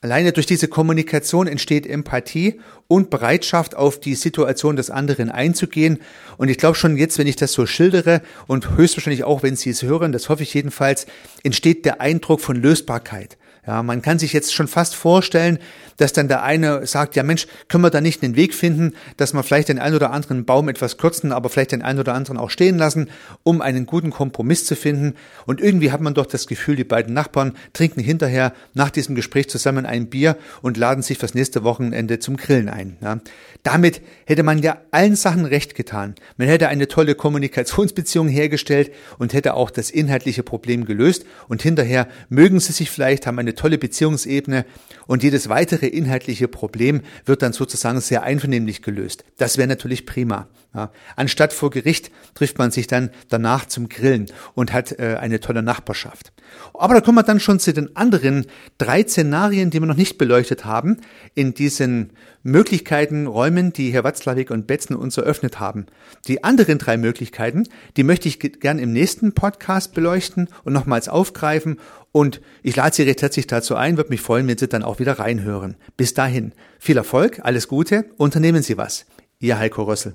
Alleine 0.00 0.32
durch 0.32 0.46
diese 0.46 0.68
Kommunikation 0.68 1.48
entsteht 1.48 1.84
Empathie 1.84 2.60
und 2.86 3.10
Bereitschaft, 3.10 3.74
auf 3.74 3.98
die 3.98 4.14
Situation 4.14 4.76
des 4.76 4.90
anderen 4.90 5.28
einzugehen. 5.28 5.98
Und 6.36 6.48
ich 6.48 6.58
glaube 6.58 6.76
schon 6.76 6.96
jetzt, 6.96 7.18
wenn 7.18 7.26
ich 7.26 7.34
das 7.34 7.52
so 7.52 7.66
schildere 7.66 8.22
und 8.46 8.76
höchstwahrscheinlich 8.76 9.24
auch, 9.24 9.42
wenn 9.42 9.56
Sie 9.56 9.70
es 9.70 9.82
hören, 9.82 10.12
das 10.12 10.28
hoffe 10.28 10.44
ich 10.44 10.54
jedenfalls, 10.54 11.06
entsteht 11.42 11.84
der 11.84 12.00
Eindruck 12.00 12.40
von 12.40 12.54
Lösbarkeit. 12.54 13.38
Ja, 13.68 13.82
man 13.82 14.00
kann 14.00 14.18
sich 14.18 14.32
jetzt 14.32 14.54
schon 14.54 14.66
fast 14.66 14.94
vorstellen, 14.94 15.58
dass 15.98 16.14
dann 16.14 16.26
der 16.26 16.42
eine 16.42 16.86
sagt, 16.86 17.16
ja 17.16 17.22
Mensch, 17.22 17.46
können 17.68 17.84
wir 17.84 17.90
da 17.90 18.00
nicht 18.00 18.22
einen 18.22 18.34
Weg 18.34 18.54
finden, 18.54 18.94
dass 19.18 19.34
wir 19.34 19.42
vielleicht 19.42 19.68
den 19.68 19.78
einen 19.78 19.94
oder 19.94 20.10
anderen 20.10 20.46
Baum 20.46 20.70
etwas 20.70 20.96
kürzen, 20.96 21.32
aber 21.32 21.50
vielleicht 21.50 21.72
den 21.72 21.82
einen 21.82 21.98
oder 21.98 22.14
anderen 22.14 22.38
auch 22.38 22.48
stehen 22.48 22.78
lassen, 22.78 23.10
um 23.42 23.60
einen 23.60 23.84
guten 23.84 24.08
Kompromiss 24.10 24.64
zu 24.64 24.74
finden. 24.74 25.16
Und 25.44 25.60
irgendwie 25.60 25.92
hat 25.92 26.00
man 26.00 26.14
doch 26.14 26.24
das 26.24 26.46
Gefühl, 26.46 26.76
die 26.76 26.84
beiden 26.84 27.12
Nachbarn 27.12 27.52
trinken 27.74 28.00
hinterher 28.00 28.54
nach 28.72 28.90
diesem 28.90 29.14
Gespräch 29.14 29.50
zusammen 29.50 29.84
ein 29.84 30.08
Bier 30.08 30.38
und 30.62 30.78
laden 30.78 31.02
sich 31.02 31.18
fürs 31.18 31.34
nächste 31.34 31.62
Wochenende 31.62 32.20
zum 32.20 32.38
Grillen 32.38 32.70
ein. 32.70 32.96
Ja. 33.02 33.18
Damit 33.64 34.00
hätte 34.24 34.44
man 34.44 34.60
ja 34.60 34.78
allen 34.92 35.16
Sachen 35.16 35.44
recht 35.44 35.74
getan. 35.74 36.14
Man 36.38 36.48
hätte 36.48 36.68
eine 36.68 36.88
tolle 36.88 37.14
Kommunikationsbeziehung 37.14 38.28
hergestellt 38.28 38.92
und 39.18 39.34
hätte 39.34 39.52
auch 39.52 39.70
das 39.70 39.90
inhaltliche 39.90 40.42
Problem 40.42 40.86
gelöst 40.86 41.26
und 41.48 41.60
hinterher 41.60 42.08
mögen 42.30 42.60
sie 42.60 42.72
sich 42.72 42.90
vielleicht, 42.90 43.26
haben 43.26 43.38
eine 43.38 43.57
tolle 43.58 43.78
Beziehungsebene 43.78 44.64
und 45.06 45.22
jedes 45.22 45.48
weitere 45.48 45.86
inhaltliche 45.86 46.48
Problem 46.48 47.02
wird 47.26 47.42
dann 47.42 47.52
sozusagen 47.52 48.00
sehr 48.00 48.22
einvernehmlich 48.22 48.82
gelöst. 48.82 49.24
Das 49.36 49.58
wäre 49.58 49.68
natürlich 49.68 50.06
prima. 50.06 50.48
Ja. 50.74 50.90
Anstatt 51.16 51.54
vor 51.54 51.70
Gericht 51.70 52.10
trifft 52.34 52.58
man 52.58 52.70
sich 52.70 52.86
dann 52.86 53.10
danach 53.30 53.64
zum 53.66 53.88
Grillen 53.88 54.26
und 54.54 54.72
hat 54.72 54.92
äh, 54.98 55.16
eine 55.18 55.40
tolle 55.40 55.62
Nachbarschaft. 55.62 56.32
Aber 56.74 56.94
da 56.94 57.00
kommen 57.00 57.16
wir 57.16 57.22
dann 57.22 57.40
schon 57.40 57.58
zu 57.58 57.72
den 57.72 57.96
anderen 57.96 58.46
drei 58.76 59.02
Szenarien, 59.02 59.70
die 59.70 59.80
wir 59.80 59.86
noch 59.86 59.96
nicht 59.96 60.18
beleuchtet 60.18 60.66
haben, 60.66 60.98
in 61.34 61.54
diesen 61.54 62.10
Möglichkeiten, 62.42 63.26
Räumen, 63.26 63.72
die 63.72 63.90
Herr 63.92 64.04
Watzlawick 64.04 64.50
und 64.50 64.66
Betzen 64.66 64.94
uns 64.94 65.16
eröffnet 65.16 65.58
haben. 65.58 65.86
Die 66.26 66.44
anderen 66.44 66.78
drei 66.78 66.98
Möglichkeiten, 66.98 67.64
die 67.96 68.04
möchte 68.04 68.28
ich 68.28 68.38
gern 68.38 68.78
im 68.78 68.92
nächsten 68.92 69.32
Podcast 69.32 69.94
beleuchten 69.94 70.48
und 70.64 70.74
nochmals 70.74 71.08
aufgreifen 71.08 71.78
und 72.12 72.40
ich 72.62 72.76
lade 72.76 72.94
Sie 72.94 73.02
recht 73.02 73.22
herzlich 73.22 73.46
dazu 73.46 73.74
ein, 73.74 73.96
würde 73.96 74.10
mich 74.10 74.20
freuen, 74.20 74.46
wenn 74.48 74.58
Sie 74.58 74.68
dann 74.68 74.82
auch 74.82 74.98
wieder 74.98 75.18
reinhören. 75.18 75.76
Bis 75.96 76.14
dahin, 76.14 76.52
viel 76.78 76.96
Erfolg, 76.96 77.40
alles 77.42 77.68
Gute, 77.68 78.04
unternehmen 78.16 78.62
Sie 78.62 78.76
was. 78.76 79.06
Ihr 79.38 79.58
Heiko 79.58 79.84
Rössel. 79.84 80.14